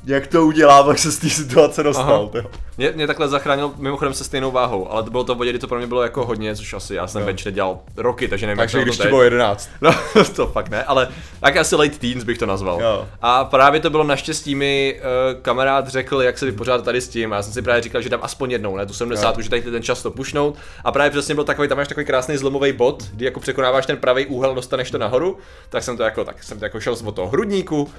jak 0.08 0.26
to 0.26 0.46
udělám, 0.46 0.88
jak 0.88 0.98
se 0.98 1.12
z 1.12 1.18
té 1.18 1.28
situace 1.28 1.82
dostal. 1.82 2.30
Mě, 2.78 2.92
mě 2.92 3.06
takhle 3.06 3.28
zachránil 3.28 3.72
mimochodem 3.76 4.14
se 4.14 4.24
stejnou 4.24 4.50
váhou, 4.50 4.90
ale 4.92 5.02
to 5.02 5.10
bylo 5.10 5.24
to 5.24 5.34
v 5.34 5.38
kdy 5.38 5.58
to 5.58 5.68
pro 5.68 5.78
mě 5.78 5.86
bylo 5.86 6.02
jako 6.02 6.26
hodně, 6.26 6.56
což 6.56 6.72
asi 6.72 6.94
já 6.94 7.06
jsem 7.06 7.20
Jo. 7.20 7.26
bench 7.26 7.44
nedělal 7.44 7.78
roky, 7.96 8.28
takže 8.28 8.46
nevím, 8.46 8.58
jak 8.60 8.70
Takže 8.70 8.78
to 8.78 8.84
když 8.84 8.98
ti 8.98 9.08
bylo 9.08 9.22
11. 9.22 9.70
No, 9.80 9.90
to 10.36 10.46
fakt 10.46 10.68
ne, 10.68 10.84
ale 10.84 11.08
tak 11.40 11.56
asi 11.56 11.76
late 11.76 11.98
teens 11.98 12.24
bych 12.24 12.38
to 12.38 12.46
nazval. 12.46 12.82
Jo. 12.82 13.08
A 13.22 13.44
právě 13.44 13.80
to 13.80 13.90
bylo 13.90 14.04
naštěstí 14.04 14.54
mi 14.54 15.00
uh, 15.00 15.42
kamarád 15.42 15.88
řekl, 15.88 16.22
jak 16.22 16.38
se 16.38 16.46
vypořádat 16.46 16.84
tady 16.84 17.00
s 17.00 17.08
tím. 17.08 17.32
A 17.32 17.36
já 17.36 17.42
jsem 17.42 17.52
si 17.52 17.62
právě 17.62 17.82
říkal, 17.82 18.02
že 18.02 18.08
dám 18.08 18.20
aspoň 18.22 18.50
jednou, 18.50 18.76
ne 18.76 18.86
tu 18.86 18.92
70, 18.92 19.36
Jo. 19.36 19.42
že 19.42 19.50
tady 19.50 19.62
ten 19.62 19.82
čas 19.82 20.02
to 20.02 20.10
pušnout. 20.10 20.56
A 20.84 20.92
právě 20.92 21.10
přesně 21.10 21.34
byl 21.34 21.44
takový, 21.44 21.68
tam 21.68 21.78
máš 21.78 21.88
takový 21.88 22.06
krásný 22.06 22.36
zlomový 22.36 22.72
bod, 22.72 23.02
kdy 23.12 23.24
jako 23.24 23.40
překonáváš 23.40 23.86
ten 23.86 23.96
pravý 23.96 24.26
úhel, 24.26 24.54
dostaneš 24.54 24.90
to 24.90 24.98
nahoru. 24.98 25.38
Tak 25.68 25.82
jsem 25.82 25.96
to 25.96 26.02
jako, 26.02 26.24
tak 26.24 26.42
jsem 26.42 26.58
to 26.58 26.64
jako 26.64 26.80
šel 26.80 26.96
od 27.04 27.14
toho 27.14 27.28
hrudníku, 27.28 27.90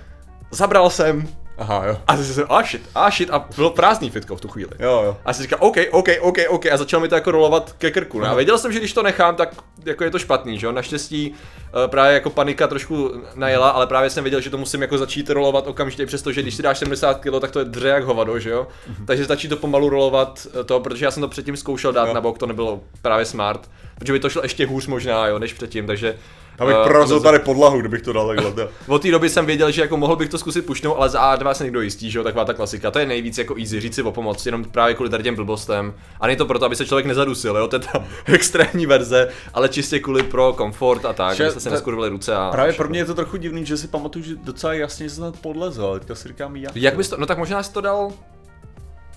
zabral 0.52 0.90
jsem 0.90 1.28
Aha, 1.60 1.86
jo. 1.88 1.98
A 2.08 2.18
si 2.18 2.34
jsem, 2.34 2.46
a 2.50 2.64
shit, 2.64 2.82
a 2.96 3.12
shit, 3.12 3.30
a 3.30 3.48
bylo 3.56 3.70
prázdný 3.70 4.10
fitko 4.10 4.36
v 4.36 4.42
tu 4.42 4.48
chvíli. 4.48 4.72
Jo, 4.80 5.02
jo. 5.06 5.18
A 5.26 5.34
si 5.34 5.42
říkal, 5.42 5.60
OK, 5.62 5.78
OK, 5.92 6.08
OK, 6.20 6.38
OK, 6.50 6.66
a 6.66 6.78
začal 6.78 7.00
mi 7.00 7.08
to 7.08 7.16
jako 7.16 7.32
rolovat 7.32 7.76
ke 7.78 7.92
krku. 7.92 8.20
No. 8.20 8.28
A 8.28 8.34
věděl 8.34 8.58
jsem, 8.58 8.72
že 8.72 8.80
když 8.80 8.94
to 8.94 9.04
nechám, 9.04 9.36
tak 9.36 9.50
jako 9.86 10.04
je 10.04 10.12
to 10.12 10.20
špatný, 10.20 10.60
že 10.60 10.66
jo. 10.66 10.72
Naštěstí 10.72 11.34
eh, 11.34 11.88
právě 11.88 12.14
jako 12.14 12.30
panika 12.30 12.68
trošku 12.68 13.12
najela, 13.36 13.70
ale 13.70 13.88
právě 13.88 14.10
jsem 14.10 14.24
věděl, 14.24 14.42
že 14.42 14.50
to 14.50 14.58
musím 14.58 14.82
jako 14.82 14.98
začít 14.98 15.30
rolovat 15.30 15.68
okamžitě, 15.68 16.06
přestože 16.06 16.42
když 16.42 16.56
si 16.56 16.62
dáš 16.64 16.78
70 16.78 17.20
kg, 17.20 17.40
tak 17.42 17.52
to 17.52 17.60
je 17.60 17.66
dře 17.66 17.88
jak 17.88 18.04
hovado, 18.04 18.40
že 18.40 18.50
jo. 18.50 18.68
Takže 19.06 19.26
stačí 19.26 19.48
to 19.48 19.58
pomalu 19.58 19.90
rolovat 19.90 20.48
eh, 20.60 20.64
to, 20.64 20.80
protože 20.80 21.06
já 21.06 21.12
jsem 21.12 21.22
to 21.22 21.28
předtím 21.28 21.58
zkoušel 21.58 21.92
dát 21.94 22.08
Jo. 22.08 22.14
na 22.14 22.22
bok, 22.22 22.38
to 22.38 22.46
nebylo 22.46 22.82
právě 23.02 23.26
smart, 23.26 23.70
protože 24.00 24.14
by 24.14 24.20
to 24.20 24.30
šlo 24.30 24.42
ještě 24.44 24.66
hůř 24.66 24.88
možná, 24.88 25.28
jo, 25.28 25.40
než 25.40 25.54
předtím, 25.54 25.88
takže 25.88 26.16
Abych 26.60 26.76
eh, 26.80 26.84
prorazil 26.84 27.18
to- 27.18 27.24
tady 27.24 27.40
podlahu, 27.40 27.80
kdybych 27.80 28.02
to 28.02 28.14
dal 28.14 28.28
takhle. 28.28 28.68
od 28.88 29.02
té 29.02 29.12
doby 29.12 29.30
jsem 29.30 29.46
věděl, 29.46 29.72
že 29.72 29.82
jako 29.82 29.98
mohl 29.98 30.16
bych 30.16 30.30
to 30.30 30.38
zkusit 30.38 30.66
pušnout, 30.66 30.96
ale 30.98 31.10
za 31.10 31.36
A2 31.36 31.52
se 31.52 31.64
někdo 31.64 31.82
jistí, 31.82 32.12
že 32.12 32.18
jo, 32.20 32.24
taková 32.24 32.46
ta 32.46 32.54
klasika. 32.54 32.92
To 32.92 33.00
je 33.00 33.06
nejvíc 33.06 33.38
jako 33.38 33.56
easy, 33.60 33.80
říct 33.80 33.96
si 33.96 34.02
o 34.04 34.12
pomoc, 34.12 34.46
jenom 34.46 34.64
právě 34.64 34.96
kvůli 34.96 35.10
tady 35.10 35.24
těm 35.24 35.36
blbostem. 35.36 35.94
A 36.20 36.28
není 36.28 36.38
to 36.38 36.46
proto, 36.46 36.66
aby 36.66 36.76
se 36.76 36.86
člověk 36.86 37.06
nezadusil, 37.06 37.58
jo, 37.58 37.68
to 37.68 37.76
je 37.76 37.80
ta 37.80 38.04
extrémní 38.26 38.86
verze, 38.86 39.30
ale 39.54 39.70
čistě 39.70 40.00
kvůli 40.00 40.24
pro 40.24 40.54
komfort 40.54 41.06
a 41.06 41.14
tak, 41.14 41.36
Že 41.38 41.52
jste 41.52 41.60
se 41.60 41.70
neskurvili 41.70 42.10
ruce 42.10 42.36
a 42.36 42.50
Právě 42.52 42.74
pro 42.74 42.90
mě 42.90 43.00
je 43.00 43.06
to 43.06 43.16
trochu 43.16 43.38
divný, 43.38 43.66
že 43.66 43.78
si 43.78 43.88
pamatuju, 43.88 44.26
že 44.26 44.36
docela 44.36 44.74
jasně 44.74 45.10
jsem 45.10 45.24
tam 45.24 45.34
podlezl, 45.42 45.86
ale 45.86 46.00
teďka 46.00 46.16
si 46.16 46.28
říkám 46.28 46.56
jak. 46.56 46.76
Jak 46.76 46.96
bys 46.96 47.10
to, 47.10 47.18
no 47.18 47.26
tak 47.26 47.38
možná 47.38 47.64
jsi 47.64 47.74
to 47.74 47.82
dal, 47.82 48.12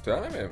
to 0.05 0.11
já 0.11 0.21
nevím. 0.21 0.51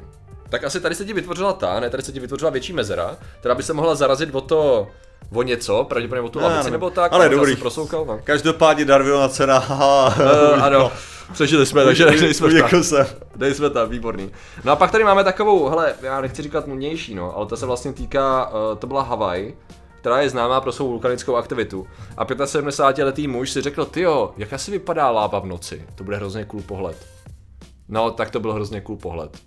Tak 0.48 0.64
asi 0.64 0.80
tady 0.80 0.94
se 0.94 1.04
ti 1.04 1.12
vytvořila 1.12 1.52
ta, 1.52 1.80
ne, 1.80 1.90
tady 1.90 2.02
se 2.02 2.12
ti 2.12 2.20
vytvořila 2.20 2.50
větší 2.50 2.72
mezera, 2.72 3.16
která 3.40 3.54
by 3.54 3.62
se 3.62 3.72
mohla 3.72 3.94
zarazit 3.94 4.34
o 4.34 4.40
to, 4.40 4.88
o 5.34 5.42
něco, 5.42 5.84
pravděpodobně 5.84 6.28
o 6.28 6.32
tu 6.32 6.38
Ne, 6.38 6.44
lavici 6.44 6.58
nevím. 6.58 6.72
nebo 6.72 6.90
tak, 6.90 7.12
Ale 7.12 7.28
dobrý. 7.28 7.56
prosoukal, 7.56 8.04
no. 8.04 8.20
Každopádně 8.24 8.84
Darwinova 8.84 9.28
cena, 9.28 9.58
haha. 9.68 10.06
Uh, 10.54 10.64
ano, 10.64 10.92
přežili 11.32 11.66
jsme, 11.66 11.84
takže 11.84 12.06
nejsme 12.06 12.52
Jako 12.54 12.82
jsem. 12.82 13.06
Dej 13.36 13.54
jsme 13.54 13.70
tam, 13.70 13.88
výborný. 13.88 14.30
No 14.64 14.72
a 14.72 14.76
pak 14.76 14.90
tady 14.90 15.04
máme 15.04 15.24
takovou, 15.24 15.68
hele, 15.68 15.94
já 16.02 16.20
nechci 16.20 16.42
říkat 16.42 16.66
nudnější, 16.66 17.14
no, 17.14 17.36
ale 17.36 17.46
to 17.46 17.56
se 17.56 17.66
vlastně 17.66 17.92
týká, 17.92 18.46
uh, 18.50 18.78
to 18.78 18.86
byla 18.86 19.02
Havaj, 19.02 19.54
která 20.00 20.20
je 20.20 20.30
známá 20.30 20.60
pro 20.60 20.72
svou 20.72 20.88
vulkanickou 20.88 21.36
aktivitu. 21.36 21.86
A 22.16 22.24
75-letý 22.24 23.28
muž 23.28 23.50
si 23.50 23.60
řekl, 23.60 23.84
tyjo, 23.84 24.32
jak 24.36 24.52
asi 24.52 24.70
vypadá 24.70 25.10
láva 25.10 25.38
v 25.38 25.46
noci, 25.46 25.84
to 25.94 26.04
bude 26.04 26.16
hrozně 26.16 26.44
cool 26.44 26.62
pohled. 26.62 26.96
No, 27.88 28.10
tak 28.10 28.30
to 28.30 28.40
byl 28.40 28.52
hrozně 28.52 28.80
cool 28.80 28.96
pohled. 28.96 29.38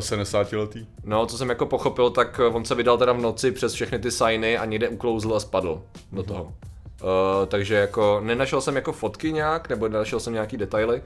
75 0.00 0.58
letý. 0.58 0.86
No, 1.04 1.26
co 1.26 1.38
jsem 1.38 1.48
jako 1.48 1.66
pochopil, 1.66 2.10
tak 2.10 2.40
eh, 2.44 2.46
on 2.46 2.64
se 2.64 2.74
vydal 2.74 2.98
teda 2.98 3.12
v 3.12 3.20
noci 3.20 3.52
přes 3.52 3.72
všechny 3.72 3.98
ty 3.98 4.10
signy 4.10 4.58
a 4.58 4.64
někde 4.64 4.88
uklouzl 4.88 5.34
a 5.34 5.40
spadl 5.40 5.82
do 6.12 6.22
toho. 6.22 6.44
Uh, 6.44 7.46
takže 7.46 7.74
jako 7.74 8.20
nenašel 8.24 8.60
jsem 8.60 8.76
jako 8.76 8.92
fotky 8.92 9.32
nějak, 9.32 9.68
nebo 9.68 9.88
nenašel 9.88 10.20
jsem 10.20 10.32
nějaký 10.32 10.56
detaily, 10.56 11.02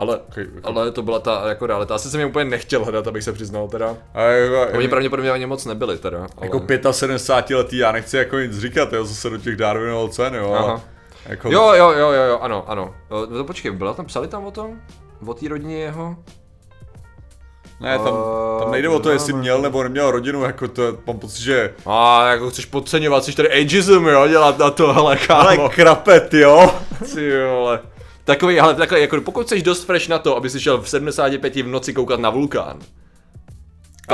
ale, 0.00 0.20
Okay, 0.28 0.46
jako, 0.54 0.68
ale 0.68 0.90
to 0.90 1.02
byla 1.02 1.18
ta 1.20 1.48
jako 1.48 1.66
realita. 1.66 1.94
Asi 1.94 2.10
jsem 2.10 2.20
je 2.20 2.26
úplně 2.26 2.44
nechtěl 2.44 2.84
hledat, 2.84 3.06
abych 3.06 3.24
se 3.24 3.32
přiznal 3.32 3.68
teda. 3.68 3.96
a 4.14 4.22
jako, 4.22 4.78
Oni 4.78 4.88
pravděpodobně 4.88 5.30
ani 5.30 5.46
moc 5.46 5.64
nebyli 5.64 5.98
teda. 5.98 6.18
Ale... 6.18 6.46
jako 6.46 6.92
75 6.92 7.56
letý, 7.56 7.78
já 7.78 7.92
nechci 7.92 8.16
jako 8.16 8.38
nic 8.38 8.58
říkat, 8.58 8.92
jo, 8.92 9.04
zase 9.04 9.30
do 9.30 9.38
těch 9.38 9.56
Darwinovho 9.56 10.08
cen, 10.08 10.34
jo. 10.34 10.52
Aha. 10.52 10.80
Jako, 11.26 11.50
Jo, 11.52 11.72
jo, 11.74 11.90
jo, 11.90 12.10
jo, 12.10 12.22
jo, 12.22 12.38
ano, 12.38 12.70
ano. 12.70 12.94
O, 13.08 13.26
to 13.26 13.44
počkej, 13.44 13.70
byla 13.70 13.94
tam, 13.94 14.06
psali 14.06 14.28
tam 14.28 14.44
o 14.44 14.50
tom? 14.50 14.80
O 15.26 15.34
té 15.34 15.48
rodině 15.48 15.78
jeho? 15.78 16.16
Ne, 17.80 17.98
tam, 17.98 18.14
tam 18.60 18.70
nejde 18.70 18.88
o 18.88 18.98
to, 18.98 19.10
jestli 19.10 19.32
měl 19.32 19.62
nebo 19.62 19.82
neměl 19.82 20.10
rodinu, 20.10 20.42
jako 20.42 20.68
to, 20.68 20.98
mám 21.06 21.18
pocit, 21.18 21.42
že 21.42 21.74
A 21.86 22.26
jako 22.28 22.50
chceš 22.50 22.64
podceňovat, 22.64 23.22
chceš 23.22 23.34
tady 23.34 23.50
ageism, 23.60 24.06
jo, 24.06 24.28
dělat 24.28 24.58
na 24.58 24.70
to, 24.70 24.92
hele, 24.92 25.16
kámo. 25.16 25.40
ale 25.40 25.68
krapet, 25.68 26.34
jo. 26.34 26.74
Ty 27.14 27.30
vole. 27.50 27.80
Takový, 28.24 28.60
ale 28.60 28.74
takhle, 28.74 29.00
jako 29.00 29.20
pokud 29.20 29.48
jsi 29.48 29.62
dost 29.62 29.84
fresh 29.84 30.08
na 30.08 30.18
to, 30.18 30.36
aby 30.36 30.50
si 30.50 30.60
šel 30.60 30.80
v 30.80 30.88
75 30.88 31.56
v 31.56 31.66
noci 31.66 31.94
koukat 31.94 32.20
na 32.20 32.30
vulkán, 32.30 32.78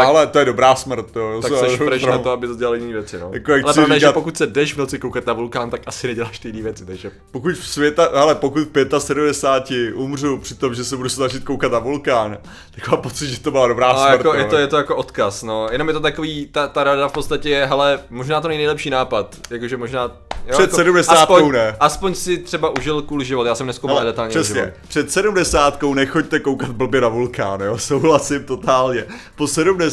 Tak, 0.01 0.09
ale 0.09 0.27
to 0.27 0.39
je 0.39 0.45
dobrá 0.45 0.75
smrt, 0.75 1.17
jo. 1.17 1.41
tak 1.43 1.53
se- 1.53 1.77
fresh 1.77 2.07
na 2.07 2.19
to, 2.19 2.31
aby 2.31 2.49
dělal 2.59 2.75
jiné 2.75 2.93
věci, 2.93 3.19
no. 3.19 3.31
Jako 3.33 3.53
jak 3.53 3.65
ale 3.65 3.75
pravda 3.75 3.95
je, 3.95 4.01
že 4.01 4.07
říkat- 4.07 4.13
pokud 4.15 4.37
se 4.37 4.47
jdeš 4.47 4.75
v 4.75 4.79
noci 4.79 4.99
koukat 4.99 5.27
na 5.27 5.33
vulkán, 5.33 5.71
tak 5.71 5.81
asi 5.87 6.07
neděláš 6.07 6.39
ty 6.39 6.49
jiné 6.49 6.63
věci, 6.63 6.87
takže... 6.87 7.11
Pokud 7.31 7.55
v 7.55 7.69
světa, 7.69 8.05
ale 8.05 8.35
pokud 8.35 8.69
v 8.75 8.99
75 8.99 9.95
umřu 9.95 10.39
při 10.39 10.55
tom, 10.55 10.75
že 10.75 10.85
se 10.85 10.97
budu 10.97 11.09
snažit 11.09 11.45
koukat 11.45 11.73
na 11.73 11.79
vulkán, 11.79 12.39
tak 12.75 12.89
mám 12.89 13.01
pocit, 13.03 13.27
že 13.29 13.41
to 13.41 13.51
byla 13.51 13.69
dobrá 13.69 13.91
A 13.91 13.99
smrt. 13.99 14.13
jako, 14.13 14.29
jo. 14.29 14.35
je, 14.35 14.45
to, 14.45 14.57
je 14.57 14.67
to 14.67 14.77
jako 14.77 14.97
odkaz, 14.97 15.43
no. 15.43 15.69
Jenom 15.73 15.89
je 15.89 15.95
to 15.95 16.01
takový, 16.01 16.47
ta, 16.53 16.69
ta 16.69 16.85
rada 16.85 17.09
v 17.09 17.13
podstatě 17.13 17.49
je, 17.51 17.67
hele, 17.67 18.01
možná 18.11 18.41
to 18.41 18.49
není 18.49 18.59
nejlepší 18.59 18.91
nápad. 18.91 19.37
Jakože 19.51 19.77
možná... 19.77 20.03
Jo, 20.47 20.53
Před 20.53 20.63
jako, 20.63 20.77
70 20.77 21.13
aspoň, 21.13 21.53
ne. 21.53 21.77
aspoň 21.81 22.15
si 22.15 22.39
třeba 22.39 22.69
užil 22.79 23.03
cool 23.03 23.23
život, 23.23 23.45
já 23.47 23.55
jsem 23.55 23.67
neskoumal 23.67 24.05
detailně 24.05 24.31
přesně, 24.31 24.55
život. 24.61 24.75
před 24.89 25.11
70 25.11 25.83
nechoďte 25.95 26.41
koukat 26.41 26.71
blbě 26.71 27.01
na 27.01 27.09
vulkán, 27.09 27.61
jo, 27.61 27.79
souhlasím 27.97 28.45
totálně. 28.45 29.05
Po 29.37 29.47
70 29.49 29.86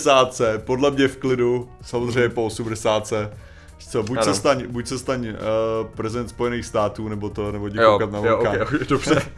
podle 0.58 0.92
mě 0.92 1.08
v 1.08 1.18
klidu, 1.18 1.70
samozřejmě 1.82 2.30
po 2.30 2.46
80 2.46 3.14
víš 3.84 3.92
co, 3.92 4.04
buď 4.04 4.18
Ano. 4.18 4.26
se 4.26 4.40
staň, 4.40 4.66
buď 4.68 4.88
se 4.88 5.00
staň 5.00 5.28
uh, 5.28 5.36
prezident 5.88 6.28
Spojených 6.28 6.66
států, 6.66 7.10
nebo 7.10 7.30
to, 7.30 7.52
nebo 7.52 7.68
jdi 7.68 7.80
koukat 7.80 8.12
na 8.12 8.20
jo, 8.20 8.38
okay, 8.38 8.62
okay, 8.62 8.80
dobře. 8.90 9.22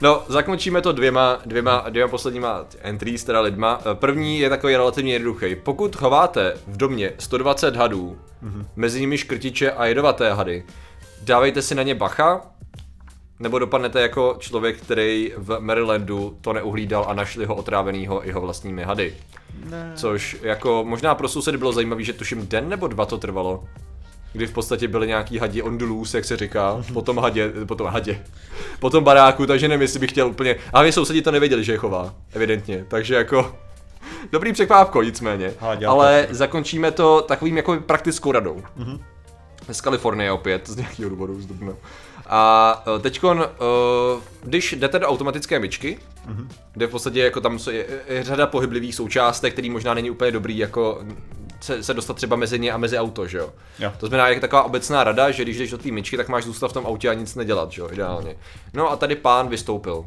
No, 0.00 0.22
zakončíme 0.28 0.80
to 0.80 0.92
dvěma, 0.92 1.40
dvěma, 1.46 1.84
dvěma 1.88 2.08
posledníma 2.08 2.64
entries, 2.82 3.24
teda 3.24 3.40
lidma. 3.40 3.80
Eh, 3.80 3.94
První 3.94 4.38
je 4.38 4.48
takový 4.48 4.76
relativně 4.76 5.12
jednoduchý. 5.12 5.54
Pokud 5.54 5.96
chováte 5.96 6.54
v 6.66 6.76
domě 6.76 7.12
120 7.18 7.76
hadů, 7.76 8.18
mm-hmm. 8.44 8.66
mezi 8.76 9.00
nimi 9.00 9.18
škrtiče 9.18 9.70
a 9.70 9.86
jedovaté 9.86 10.32
hady, 10.32 10.64
dávejte 11.22 11.62
si 11.62 11.74
na 11.74 11.82
ně 11.82 11.94
bacha, 11.94 12.40
nebo 13.40 13.58
dopadnete 13.58 14.00
jako 14.00 14.36
člověk, 14.38 14.80
který 14.80 15.32
v 15.36 15.56
Marylandu 15.60 16.36
to 16.40 16.52
neuhlídal 16.52 17.04
a 17.08 17.14
našli 17.14 17.44
ho 17.44 17.54
otrávenýho 17.54 18.20
jeho 18.24 18.40
vlastními 18.40 18.82
hady. 18.82 19.14
Ne. 19.70 19.92
Což 19.94 20.36
jako 20.42 20.84
možná 20.86 21.14
pro 21.14 21.28
sousedy 21.28 21.58
bylo 21.58 21.72
zajímavé, 21.72 22.02
že 22.02 22.12
tuším 22.12 22.46
den 22.46 22.68
nebo 22.68 22.88
dva 22.88 23.06
to 23.06 23.18
trvalo. 23.18 23.64
Kdy 24.32 24.46
v 24.46 24.52
podstatě 24.52 24.88
byly 24.88 25.06
nějaký 25.06 25.38
hadi 25.38 25.62
on 25.62 25.78
the 25.78 25.84
loose, 25.84 26.18
jak 26.18 26.24
se 26.24 26.36
říká, 26.36 26.82
po 26.92 27.02
tom 27.02 27.18
hadě, 27.18 27.52
po 27.66 27.74
tom 27.74 27.86
hadě, 27.86 28.24
po 28.80 28.90
tom 28.90 29.04
baráku, 29.04 29.46
takže 29.46 29.68
nevím, 29.68 29.82
jestli 29.82 30.00
bych 30.00 30.10
chtěl 30.10 30.28
úplně, 30.28 30.56
a 30.72 30.82
my 30.82 30.92
sousedi 30.92 31.22
to 31.22 31.30
nevěděli, 31.30 31.64
že 31.64 31.72
je 31.72 31.78
chová, 31.78 32.14
evidentně, 32.32 32.84
takže 32.88 33.14
jako, 33.14 33.56
dobrý 34.32 34.52
překvápko 34.52 35.02
nicméně, 35.02 35.52
Háďáte. 35.60 35.86
ale 35.86 36.26
zakončíme 36.30 36.90
to 36.90 37.22
takovým 37.22 37.56
jako 37.56 37.76
praktickou 37.76 38.32
radou. 38.32 38.62
Z 39.72 39.80
Kalifornie 39.80 40.32
opět, 40.32 40.68
z 40.68 40.76
nějakého 40.76 41.10
důvodu, 41.10 41.40
z 41.40 41.46
Dubna. 41.46 41.72
A 42.26 42.84
eh, 42.96 42.98
teďkon, 42.98 43.44
eh, 43.44 44.20
když 44.42 44.72
jdete 44.72 44.98
do 44.98 45.06
automatické 45.06 45.58
myčky, 45.58 45.98
kde 46.72 46.86
v 46.86 46.90
podstatě 46.90 47.20
jako 47.20 47.40
tam 47.40 47.58
je, 47.70 47.86
je 48.08 48.24
řada 48.24 48.46
pohyblivých 48.46 48.94
součástek, 48.94 49.52
který 49.52 49.70
možná 49.70 49.94
není 49.94 50.10
úplně 50.10 50.30
dobrý 50.30 50.58
jako 50.58 51.04
se, 51.60 51.82
se 51.82 51.94
dostat 51.94 52.16
třeba 52.16 52.36
mezi 52.36 52.58
ně 52.58 52.72
a 52.72 52.76
mezi 52.76 52.98
auto, 52.98 53.26
že 53.26 53.38
jo. 53.38 53.52
Jo. 53.78 53.92
To 53.98 54.06
znamená, 54.06 54.28
je 54.28 54.40
taková 54.40 54.62
obecná 54.62 55.04
rada, 55.04 55.30
že 55.30 55.42
když 55.42 55.56
jdeš 55.56 55.70
do 55.70 55.78
té 55.78 55.90
myčky, 55.90 56.16
tak 56.16 56.28
máš 56.28 56.44
zůstat 56.44 56.68
v 56.68 56.72
tom 56.72 56.86
autě 56.86 57.08
a 57.08 57.14
nic 57.14 57.34
nedělat, 57.34 57.72
že 57.72 57.80
jo, 57.80 57.88
ideálně. 57.92 58.36
No 58.74 58.90
a 58.90 58.96
tady 58.96 59.16
pán 59.16 59.48
vystoupil. 59.48 60.06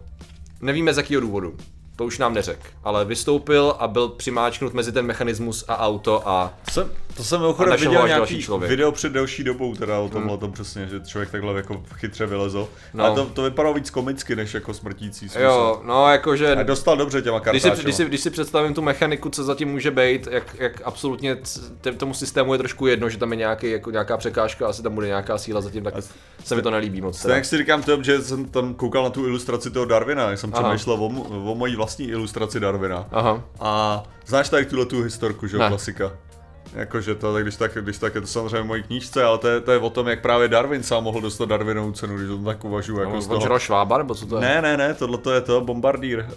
Nevíme 0.62 0.94
z 0.94 0.98
jakého 0.98 1.22
důvodu. 1.22 1.58
To 2.00 2.06
už 2.06 2.18
nám 2.18 2.34
neřek, 2.34 2.60
ale 2.84 3.06
vystoupil 3.06 3.76
a 3.80 3.88
byl 3.88 4.08
přimáčknut 4.10 4.74
mezi 4.74 4.92
ten 4.92 5.06
mechanismus 5.06 5.66
a 5.68 5.78
auto 5.78 6.28
a 6.30 6.54
Jsem, 6.72 6.90
to 7.18 7.24
jsem 7.24 7.38
A 7.38 7.42
mimochodem 7.42 7.80
viděl 7.80 8.08
nějaký 8.08 8.42
člověk. 8.42 8.70
video 8.72 8.92
před 8.92 9.12
delší 9.14 9.44
dobou, 9.44 9.76
teda 9.76 10.00
o 10.00 10.10
tomhle 10.10 10.38
tom 10.38 10.52
přesně, 10.52 10.88
že 10.88 11.00
člověk 11.00 11.32
takhle 11.32 11.54
jako 11.54 11.84
chytře 11.96 12.26
vylezl. 12.26 12.68
No. 12.94 13.06
Ale 13.06 13.16
to, 13.16 13.26
to 13.26 13.44
vypadalo 13.44 13.74
víc 13.76 13.90
komicky, 13.90 14.36
než 14.36 14.54
jako 14.54 14.74
smrtící 14.74 15.30
smysl. 15.30 15.40
jo, 15.46 15.82
no 15.86 16.12
jakože... 16.12 16.56
A 16.56 16.64
dostal 16.64 16.98
dobře 16.98 17.22
těma 17.22 17.40
Když 17.40 17.62
si, 17.62 17.68
kartáčema. 17.70 17.84
když, 17.84 17.96
si, 17.96 18.06
když 18.06 18.22
si 18.22 18.30
představím 18.30 18.74
tu 18.74 18.82
mechaniku, 18.82 19.30
co 19.30 19.44
zatím 19.44 19.70
může 19.70 19.92
být, 19.92 20.28
jak, 20.32 20.56
jak 20.60 20.82
absolutně 20.86 21.36
t- 21.82 21.92
tomu 21.92 22.14
systému 22.14 22.54
je 22.54 22.58
trošku 22.58 22.88
jedno, 22.88 23.10
že 23.10 23.18
tam 23.18 23.32
je 23.32 23.38
nějaký, 23.38 23.72
jako 23.72 23.92
nějaká 23.92 24.18
překážka, 24.18 24.68
asi 24.68 24.84
tam 24.84 24.94
bude 24.96 25.08
nějaká 25.08 25.38
síla 25.38 25.62
zatím, 25.62 25.84
tak 25.84 25.94
se 26.44 26.56
mi 26.56 26.62
to 26.62 26.72
nelíbí 26.72 27.02
moc. 27.02 27.22
Tak 27.22 27.32
jak 27.36 27.46
si 27.46 27.58
říkám 27.58 27.84
to, 27.84 28.04
že 28.04 28.22
jsem 28.22 28.46
tam 28.46 28.74
koukal 28.74 29.04
na 29.04 29.10
tu 29.10 29.26
ilustraci 29.28 29.72
toho 29.72 29.86
Darwina, 29.86 30.30
jak 30.30 30.40
jsem 30.40 30.52
přemýšlel 30.52 30.96
o, 30.96 31.06
o 31.52 31.56
mojí 31.56 31.76
vlastní 31.76 31.89
ilustraci 31.98 32.60
Darwina. 32.60 33.06
Aha. 33.12 33.44
A 33.60 34.04
znáš 34.26 34.50
tady 34.50 34.66
tuhle 34.66 34.86
tu 34.86 35.02
historku, 35.04 35.48
že 35.48 35.58
jo, 35.58 35.64
klasika? 35.68 36.12
Jakože 36.74 37.16
to, 37.16 37.34
tak 37.34 37.44
když 37.44 37.56
tak, 37.56 37.78
když 37.82 37.98
tak 37.98 38.16
je 38.16 38.22
to 38.22 38.28
samozřejmě 38.28 38.62
v 38.62 38.66
mojí 38.66 38.84
knížce, 38.84 39.24
ale 39.24 39.38
to 39.38 39.48
je, 39.48 39.62
to 39.62 39.72
je 39.72 39.78
o 39.78 39.90
tom, 39.90 40.08
jak 40.08 40.22
právě 40.22 40.48
Darwin 40.48 40.84
sám 40.84 41.04
mohl 41.04 41.22
dostat 41.22 41.50
Darwinovu 41.50 41.92
cenu, 41.92 42.18
když 42.18 42.28
to 42.30 42.38
tak 42.38 42.66
uvažuji. 42.66 43.00
Jako 43.00 43.12
No, 43.14 43.22
z 43.22 43.28
on 43.30 43.42
toho. 43.42 43.60
švába, 43.60 43.98
nebo 43.98 44.16
co 44.16 44.26
to 44.26 44.36
je? 44.36 44.42
Ne, 44.42 44.62
ne, 44.62 44.78
ne, 44.78 44.94
tohle 44.94 45.18
to 45.18 45.32
je 45.32 45.42
to, 45.42 45.62
Bombardier 45.62 46.30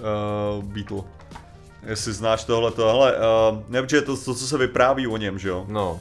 uh, 0.59 0.65
Beetle. 0.65 1.03
Jestli 1.87 2.13
znáš 2.13 2.45
tohle 2.45 2.71
to, 2.71 2.87
hele, 2.87 3.15
uh, 3.17 3.59
ne, 3.69 3.83
protože 3.83 4.03
to, 4.03 4.17
to, 4.17 4.35
co 4.35 4.47
se 4.47 4.59
vypráví 4.59 5.07
o 5.07 5.17
něm, 5.17 5.39
že 5.39 5.49
jo? 5.49 5.65
No. 5.69 6.01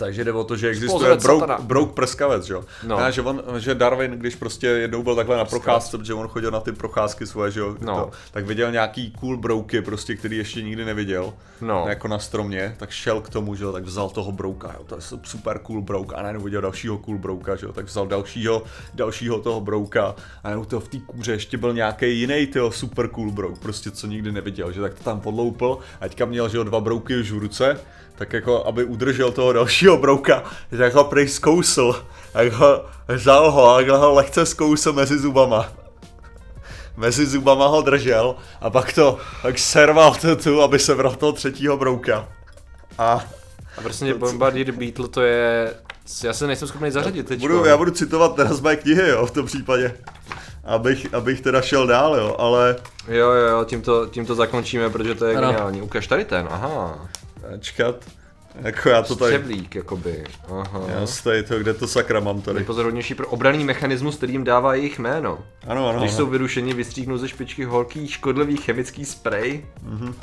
Takže 0.00 0.24
jde 0.24 0.32
o 0.32 0.44
to, 0.44 0.56
že 0.56 0.68
existuje 0.68 1.16
brouk, 1.16 1.40
satana. 1.40 1.58
brouk 1.62 1.92
prskavec, 1.94 2.44
že 2.44 2.54
jo. 2.54 2.64
No. 2.86 3.00
No. 3.00 3.10
že, 3.10 3.22
on, 3.22 3.42
že 3.58 3.74
Darwin, 3.74 4.10
když 4.10 4.34
prostě 4.34 4.66
jednou 4.66 5.02
byl 5.02 5.16
takhle 5.16 5.36
na 5.36 5.44
procházce, 5.44 5.98
protože 5.98 6.14
on 6.14 6.28
chodil 6.28 6.50
na 6.50 6.60
ty 6.60 6.72
procházky 6.72 7.26
svoje, 7.26 7.50
že 7.50 7.60
jo, 7.60 7.76
No. 7.80 7.94
to, 7.96 8.10
tak 8.30 8.46
viděl 8.46 8.72
nějaký 8.72 9.10
cool 9.10 9.36
brouky, 9.36 9.82
prostě, 9.82 10.14
který 10.16 10.36
ještě 10.36 10.62
nikdy 10.62 10.84
neviděl, 10.84 11.32
No. 11.60 11.84
jako 11.88 12.08
na 12.08 12.18
stromě, 12.18 12.74
tak 12.78 12.90
šel 12.90 13.20
k 13.20 13.28
tomu, 13.28 13.54
že 13.54 13.64
jo, 13.64 13.72
tak 13.72 13.84
vzal 13.84 14.10
toho 14.10 14.32
brouka, 14.32 14.74
jo, 14.78 14.84
to 14.86 14.94
je 14.94 15.00
super 15.22 15.58
cool 15.58 15.82
brouk, 15.82 16.12
a 16.16 16.22
najednou 16.22 16.44
viděl 16.44 16.60
dalšího 16.60 16.98
cool 16.98 17.18
brouka, 17.18 17.56
že 17.56 17.66
jo, 17.66 17.72
tak 17.72 17.84
vzal 17.84 18.06
dalšího, 18.06 18.62
dalšího 18.94 19.40
toho 19.40 19.60
brouka, 19.60 20.06
a 20.44 20.48
najednou 20.48 20.64
toho 20.64 20.80
v 20.80 20.88
té 20.88 20.98
kůře 20.98 21.32
ještě 21.32 21.56
byl 21.58 21.74
nějaký 21.74 22.18
jiný 22.20 22.46
toho 22.46 22.72
super 22.72 23.08
cool 23.08 23.30
brouk, 23.30 23.58
prostě 23.58 23.90
co 23.90 24.06
nikdy 24.06 24.32
neviděl, 24.32 24.72
že 24.72 24.80
tak 24.80 24.94
to 24.94 25.04
tam 25.04 25.20
podloupil, 25.20 25.78
a 26.00 26.08
teďka 26.08 26.24
měl, 26.24 26.48
že 26.48 26.56
jo, 26.56 26.64
dva 26.64 26.80
brouky 26.80 27.16
už 27.20 27.30
v 27.32 27.38
ruce, 27.38 27.80
tak 28.20 28.32
jako, 28.32 28.64
aby 28.66 28.84
udržel 28.84 29.32
toho 29.32 29.52
dalšího 29.52 29.96
brouka, 29.96 30.42
tak 30.78 30.94
ho 30.94 31.04
prej 31.04 31.28
zkousl, 31.28 32.04
tak 32.32 32.52
ho 32.52 32.84
vzal 33.08 33.50
ho 33.50 33.76
a 33.76 33.96
ho 33.96 34.14
lehce 34.14 34.46
zkousl 34.46 34.92
mezi 34.92 35.18
zubama. 35.18 35.72
Mezi 36.96 37.26
zubama 37.26 37.66
ho 37.66 37.82
držel 37.82 38.34
a 38.60 38.70
pak 38.70 38.92
to, 38.92 39.18
tak 39.42 39.58
serval 39.58 40.14
to 40.14 40.36
tu, 40.36 40.62
aby 40.62 40.78
se 40.78 40.94
bral 40.94 41.14
toho 41.14 41.32
třetího 41.32 41.76
brouka. 41.76 42.28
A 42.98 43.24
A 43.78 43.80
prostě 43.82 44.14
Bombardier 44.14 44.72
Beetle 44.72 45.08
to 45.08 45.22
je... 45.22 45.74
Já 46.24 46.32
se 46.32 46.46
nejsem 46.46 46.68
schopný 46.68 46.90
zařadit 46.90 47.26
teď. 47.26 47.40
budu, 47.40 47.64
já 47.64 47.76
budu 47.76 47.90
citovat 47.90 48.36
teda 48.36 48.54
z 48.54 48.60
mé 48.60 48.76
knihy, 48.76 49.08
jo, 49.08 49.26
v 49.26 49.30
tom 49.30 49.46
případě. 49.46 49.94
Abych, 50.64 51.14
abych 51.14 51.40
teda 51.40 51.62
šel 51.62 51.86
dál, 51.86 52.16
jo, 52.16 52.36
ale 52.38 52.76
Jo, 53.08 53.30
jo, 53.30 53.46
jo, 53.48 53.64
tím 53.64 53.82
to, 53.82 54.06
tím 54.06 54.26
to 54.26 54.34
zakončíme, 54.34 54.90
protože 54.90 55.14
to 55.14 55.24
je 55.26 55.36
Ano. 55.36 55.46
geniální. 55.46 55.82
Ukaž 55.82 56.06
tady 56.06 56.24
ten, 56.24 56.48
aha. 56.50 57.08
etiqueta. 57.54 58.06
Jako 58.54 58.88
já 58.88 59.02
to 59.02 59.16
tady, 59.16 59.32
Střevlík, 59.34 59.74
jakoby. 59.74 60.24
Aha. 60.60 60.82
já 60.88 61.06
tady 61.24 61.42
to, 61.42 61.58
kde 61.58 61.74
to 61.74 61.86
sakra 61.88 62.20
mám 62.20 62.40
tady. 62.42 62.54
Nejpozorodnější 62.54 63.14
pro 63.14 63.28
obraný 63.28 63.64
mechanismus, 63.64 64.16
který 64.16 64.32
jim 64.32 64.44
dává 64.44 64.74
jejich 64.74 64.98
jméno. 64.98 65.38
Ano, 65.66 65.88
ano, 65.88 65.98
Když 65.98 66.10
ano. 66.10 66.16
jsou 66.18 66.26
vyrušeni, 66.26 66.74
vystříhnou 66.74 67.18
ze 67.18 67.28
špičky 67.28 67.64
horký 67.64 68.08
škodlivý 68.08 68.56
chemický 68.56 69.04
sprej. 69.04 69.64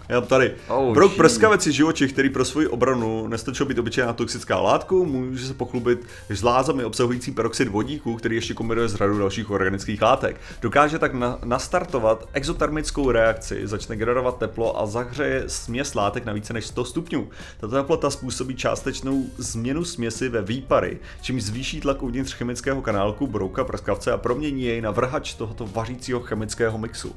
Já 0.10 0.20
mám 0.20 0.28
tady. 0.30 0.54
Oh, 0.68 0.94
Brouk 0.94 1.12
jeez. 1.12 1.18
prskavec 1.18 1.66
je 1.68 1.72
živočich, 1.72 2.14
který 2.14 2.30
pro 2.30 2.46
svoji 2.46 2.68
obranu 2.68 3.28
nestačil 3.28 3.66
být 3.66 3.80
obyčejná 3.80 4.14
toxická 4.14 4.60
látka, 4.60 4.96
může 4.96 5.48
se 5.48 5.54
pochlubit 5.54 6.06
žlázami 6.30 6.84
obsahující 6.86 7.32
peroxid 7.32 7.68
vodíku, 7.68 8.16
který 8.16 8.36
ještě 8.36 8.54
kombinuje 8.54 8.88
s 8.88 8.96
řadou 8.96 9.18
dalších 9.18 9.50
organických 9.50 10.02
látek. 10.02 10.42
Dokáže 10.62 11.00
tak 11.00 11.14
na- 11.14 11.40
nastartovat 11.46 12.30
exotermickou 12.34 13.12
reakci, 13.12 13.62
začne 13.68 13.96
generovat 13.96 14.38
teplo 14.38 14.80
a 14.82 14.86
zahřeje 14.86 15.44
směs 15.48 15.96
látek 15.96 16.26
na 16.26 16.34
více 16.34 16.54
než 16.54 16.66
100 16.68 16.86
stupňů. 16.86 17.30
Tato 17.60 17.76
teplota 17.76 18.10
způsobí 18.18 18.56
částečnou 18.56 19.26
změnu 19.38 19.86
směsi 19.86 20.30
ve 20.30 20.42
výpary, 20.42 21.00
čímž 21.22 21.44
zvýší 21.44 21.82
tlak 21.82 22.04
uvnitř 22.04 22.34
chemického 22.34 22.82
kanálku 22.82 23.28
brouka 23.28 23.64
prskavce 23.64 24.12
a 24.12 24.18
promění 24.18 24.64
jej 24.64 24.82
na 24.82 24.92
vrhač 24.92 25.34
tohoto 25.34 25.66
vařícího 25.66 26.20
chemického 26.20 26.78
mixu. 26.78 27.16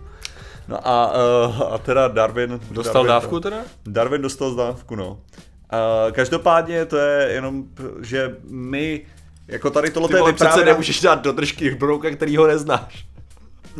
No 0.69 0.89
a, 0.89 1.13
uh, 1.49 1.63
a 1.75 1.79
teda 1.79 2.09
Darwin... 2.09 2.61
Dostal 2.71 3.05
Darwin, 3.05 3.09
dávku 3.09 3.41
teda? 3.41 3.57
Darwin 3.87 4.23
dostal 4.23 4.55
dávku, 4.55 4.97
no. 4.97 5.11
Uh, 5.11 6.13
každopádně 6.13 6.85
to 6.87 6.97
je 6.97 7.33
jenom, 7.33 7.65
že 8.01 8.37
my, 8.51 9.07
jako 9.49 9.71
tady 9.71 9.91
tohle 9.91 10.09
Ty 10.09 10.15
je 10.15 10.21
vole, 10.21 10.33
přece 10.33 10.49
vyprávěná... 10.49 10.73
nemůžeš 10.73 11.01
dát 11.01 11.23
do 11.23 11.33
držky 11.33 11.71
brouka, 11.71 12.11
který 12.11 12.37
ho 12.37 12.47
neznáš. 12.47 13.07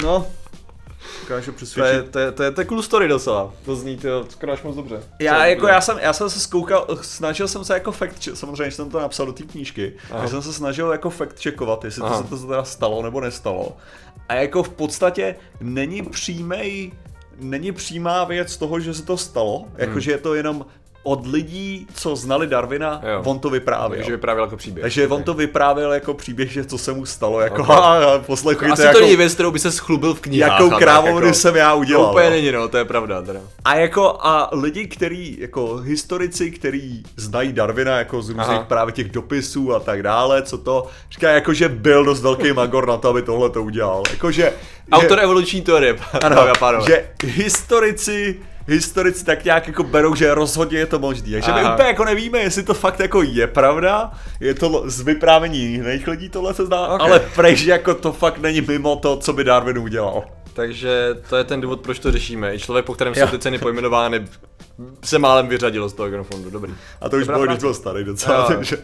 No, 0.03 0.27
dokážu 1.21 1.51
To 1.51 1.57
přesvědčit. 1.57 1.95
je, 1.97 2.03
to 2.03 2.19
je, 2.19 2.33
to 2.33 2.43
je, 2.43 2.51
to 2.51 2.61
je 2.61 2.65
cool 2.65 2.83
story 2.83 3.09
docela. 3.09 3.53
To 3.65 3.77
zní 3.77 3.97
to 3.97 4.27
skoro 4.31 4.53
až 4.53 4.63
moc 4.63 4.77
dobře. 4.77 5.03
Já, 5.21 5.47
jako, 5.47 5.67
já, 5.67 5.81
jsem, 5.81 5.99
já 6.03 6.13
jsem 6.13 6.31
se 6.31 6.41
zkoukal, 6.41 6.87
snažil 7.03 7.49
jsem 7.49 7.65
se 7.65 7.75
jako 7.75 7.93
fact, 7.93 8.19
che- 8.21 8.35
samozřejmě 8.35 8.71
jsem 8.71 8.91
to 8.91 9.01
napsal 9.01 9.27
do 9.27 9.33
té 9.33 9.43
knížky, 9.43 9.93
Aha. 10.11 10.29
jsem 10.29 10.43
se 10.43 10.53
snažil 10.53 10.91
jako 10.93 11.11
fact 11.11 11.43
checkovat, 11.43 11.85
jestli 11.85 12.01
to 12.01 12.07
Aha. 12.07 12.23
se 12.23 12.29
to 12.29 12.39
teda 12.47 12.65
stalo 12.65 13.03
nebo 13.03 13.21
nestalo. 13.21 13.77
A 14.29 14.35
jako 14.35 14.63
v 14.63 14.69
podstatě 14.69 15.37
není 15.61 16.03
přímej, 16.03 16.93
není 17.39 17.73
přímá 17.73 18.25
věc 18.25 18.57
toho, 18.57 18.81
že 18.81 18.95
se 18.95 19.03
to 19.03 19.17
stalo, 19.17 19.65
jakože 19.77 20.11
je 20.11 20.19
to 20.19 20.35
jenom 20.35 20.67
od 21.03 21.27
lidí, 21.27 21.87
co 21.95 22.17
znali 22.17 22.47
Darwina, 22.47 23.01
Jo. 23.13 23.23
on 23.25 23.39
to 23.39 23.51
vyprávěl. 23.51 23.99
Takže 23.99 24.13
vyprávěl 24.13 24.45
jako 24.45 24.57
příběh. 24.57 24.83
Takže 24.83 25.09
on 25.09 25.23
to 25.23 25.35
vyprávěl 25.35 25.93
jako 25.93 26.15
příběh, 26.15 26.51
že 26.53 26.65
co 26.65 26.79
se 26.79 26.93
mu 26.93 27.07
stalo, 27.07 27.41
jako 27.41 27.63
Okay. 27.63 27.77
okay. 27.77 28.19
poslechujte, 28.27 28.73
Asi 28.73 28.83
jako, 28.83 28.99
to 28.99 29.05
není 29.05 29.17
věc, 29.17 29.35
kterou 29.35 29.51
by 29.51 29.59
se 29.59 29.73
schlubil 29.73 30.15
v 30.15 30.21
knihách. 30.21 30.51
jakou 30.53 30.67
a 30.67 30.71
tak 30.71 30.79
krávovnu 30.79 31.27
jako, 31.27 31.35
jsem 31.39 31.57
já 31.57 31.73
To 31.73 31.79
udělal. 31.79 32.11
úplně 32.11 32.25
jo. 32.25 32.31
není, 32.31 32.53
no, 32.53 32.69
to 32.69 32.77
je 32.79 32.85
pravda 32.85 33.23
teda. 33.23 33.41
A 33.65 33.75
jako 33.75 34.17
a 34.21 34.49
lidi, 34.53 34.87
který, 34.87 35.37
jako 35.41 35.77
historici, 35.77 36.51
který 36.51 37.03
znají 37.17 37.53
Darwina 37.53 37.99
jako 37.99 38.23
z 38.23 38.29
různých 38.29 38.49
Aha. 38.49 38.65
právě 38.69 38.93
těch 38.93 39.11
dopisů 39.11 39.75
a 39.75 39.81
tak 39.81 40.03
dále, 40.03 40.43
co 40.43 40.59
to, 40.59 40.87
říká 41.11 41.31
jako, 41.31 41.53
že 41.55 41.69
byl 41.69 42.05
dost 42.05 42.21
velký 42.23 42.53
magor 42.53 42.89
na 42.89 42.97
to, 42.97 43.09
aby 43.09 43.23
tohle 43.23 43.51
to 43.51 43.63
udělal. 43.63 44.03
Jako, 44.11 44.31
že, 44.31 44.53
Autor 44.93 45.19
že, 45.19 45.23
evoluční 45.25 45.63
teorie, 45.63 45.99
ano, 46.25 46.41
a 46.65 46.81
že 46.87 47.09
historici 47.25 48.37
historici 48.69 49.25
tak 49.25 49.45
nějak 49.45 49.67
jako 49.67 49.83
berou, 49.83 50.15
že 50.15 50.35
rozhodně 50.35 50.79
je 50.79 50.87
to 50.87 50.99
možný. 50.99 51.33
Takže 51.33 51.53
my 51.53 51.61
úplně 51.73 51.89
jako 51.89 52.05
nevíme, 52.05 52.39
jestli 52.39 52.63
to 52.63 52.75
fakt 52.75 53.01
jako 53.01 53.23
je 53.23 53.47
pravda, 53.47 54.13
je 54.41 54.55
to 54.55 54.83
z 54.87 55.01
vyprávění 55.01 55.59
jiných 55.59 56.09
lidí 56.09 56.29
tohle 56.29 56.55
se 56.55 56.67
zdá, 56.67 56.87
Ok. 56.89 57.01
ale 57.01 57.21
prej, 57.21 57.57
že 57.57 57.71
jako 57.71 57.95
to 57.95 58.13
fakt 58.13 58.39
není 58.39 58.61
mimo 58.61 58.97
to, 58.97 59.17
co 59.17 59.33
by 59.33 59.45
Darwin 59.45 59.79
udělal. 59.79 60.25
Takže 60.53 61.17
to 61.29 61.37
je 61.37 61.45
ten 61.45 61.61
důvod, 61.61 61.81
proč 61.81 61.99
to 61.99 62.13
řešíme. 62.13 62.55
I 62.55 62.59
člověk, 62.59 62.85
po 62.87 62.95
kterém 62.95 63.15
Jo. 63.17 63.27
jsou 63.27 63.31
ty 63.31 63.39
ceny 63.39 63.59
pojmenovány, 63.59 64.25
se 65.05 65.19
málem 65.19 65.49
vyřadilo 65.49 65.89
z 65.89 65.93
toho 65.93 66.11
genofondu. 66.11 66.51
Dobrý. 66.51 66.73
A 67.01 67.09
to 67.09 67.17
už 67.17 67.23
Dobrá 67.23 67.35
bylo, 67.37 67.47
když 67.47 67.53
práce. 67.55 67.67
byl 67.67 67.75
starý 67.75 68.05
docela, 68.05 68.37
Jo. 68.37 68.45
takže 68.57 68.77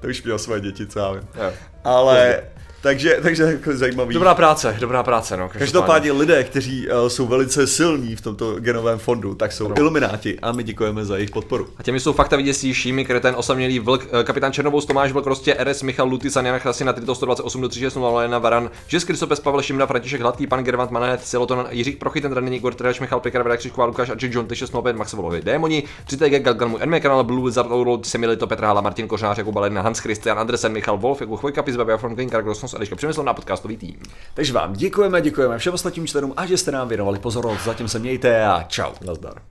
to 0.00 0.08
už 0.08 0.22
měl 0.22 0.38
své 0.38 0.60
děti, 0.60 0.86
co 0.86 0.98
já 0.98 1.12
vím. 1.12 1.22
Jo. 1.34 1.52
Ale, 1.84 2.42
takže, 2.82 3.18
takže 3.22 3.42
jako 3.42 3.76
zajímavý. 3.76 4.14
Dobrá 4.14 4.34
práce, 4.34 4.76
dobrá 4.80 5.02
práce, 5.02 5.36
no. 5.36 5.48
Každopádně 5.48 6.12
lidé, 6.12 6.44
kteří 6.44 6.88
uh, 6.88 7.08
jsou 7.08 7.26
velice 7.26 7.66
silní 7.66 8.16
v 8.16 8.20
tomto 8.20 8.60
genovém 8.60 8.98
fondu, 8.98 9.34
tak 9.34 9.52
jsou 9.52 9.72
ilumináti 9.76 10.38
a 10.42 10.52
my 10.52 10.62
děkujeme 10.62 11.04
za 11.04 11.16
jejich 11.16 11.30
podporu. 11.30 11.68
A 11.76 11.82
těmi 11.82 12.00
jsou 12.00 12.12
fakta 12.12 12.36
viděsí 12.36 12.74
Šími, 12.74 13.04
Kreten, 13.04 13.34
Osamělý 13.36 13.78
Vlk, 13.78 14.06
eh, 14.20 14.24
kapitán 14.24 14.52
Černovou, 14.52 14.80
Tomáš 14.80 15.12
Vlk, 15.12 15.26
Rostě, 15.26 15.56
RS, 15.58 15.82
Michal 15.82 16.08
Lutis, 16.08 16.36
Jana 16.36 16.58
Chrasina, 16.58 16.92
Trito 16.92 17.14
128 17.14 17.60
do 17.60 17.68
36 17.68 18.14
Lena 18.14 18.38
Varan, 18.38 18.70
Žes 18.86 19.04
Krysopes, 19.04 19.40
Pavel 19.40 19.62
Šimda, 19.62 19.86
František 19.86 20.20
Hladký, 20.20 20.46
Pan 20.46 20.64
Gervant, 20.64 20.90
Manet, 20.90 21.26
Siloton, 21.26 21.66
Jiří 21.70 21.92
Prochy, 21.92 22.20
ten 22.20 22.32
Raný, 22.32 22.56
Igor 22.56 22.74
Trhač, 22.74 23.00
Michal 23.00 23.20
Pekar, 23.20 23.42
Vedák 23.42 23.58
Křišková, 23.58 23.86
Lukáš, 23.86 24.10
Adžik, 24.10 24.34
John, 24.34 24.46
T6, 24.46 24.74
Nobel, 24.74 24.94
Max 24.94 25.12
Volovi, 25.12 25.42
Démoni, 25.42 25.84
3TG, 26.08 26.38
Galgalmu, 26.38 26.78
NM 26.84 27.00
kanál, 27.00 27.24
Blue, 27.24 27.52
Zardouro, 27.52 27.98
Semilito, 28.02 28.46
Petra 28.46 28.66
Hala, 28.66 28.80
Martin 28.80 29.08
Kořář, 29.08 29.38
Jakub 29.38 29.54
Balena, 29.54 29.82
Hans 29.82 29.98
Christian, 29.98 30.38
Andresen, 30.38 30.72
Michal 30.72 30.98
Wolf, 30.98 31.20
Jakub 31.20 31.40
Chvojka, 31.40 31.62
Pizba, 31.62 31.84
Biafron, 31.84 32.14
Klinka, 32.14 32.40
Grosnos, 32.70 32.74
Eliška 32.74 32.96
Přemysl 32.96 33.22
na 33.22 33.34
podcastový 33.34 33.76
tým. 33.76 33.96
Takže 34.34 34.52
vám 34.52 34.72
děkujeme, 34.72 35.20
děkujeme 35.20 35.58
všem 35.58 35.74
ostatním 35.74 36.06
členům 36.06 36.34
a 36.36 36.46
že 36.46 36.56
jste 36.56 36.72
nám 36.72 36.88
věnovali 36.88 37.18
pozornost. 37.18 37.64
Zatím 37.64 37.88
se 37.88 37.98
mějte 37.98 38.46
a 38.46 38.62
čau. 38.62 38.92
Nazdar. 39.06 39.42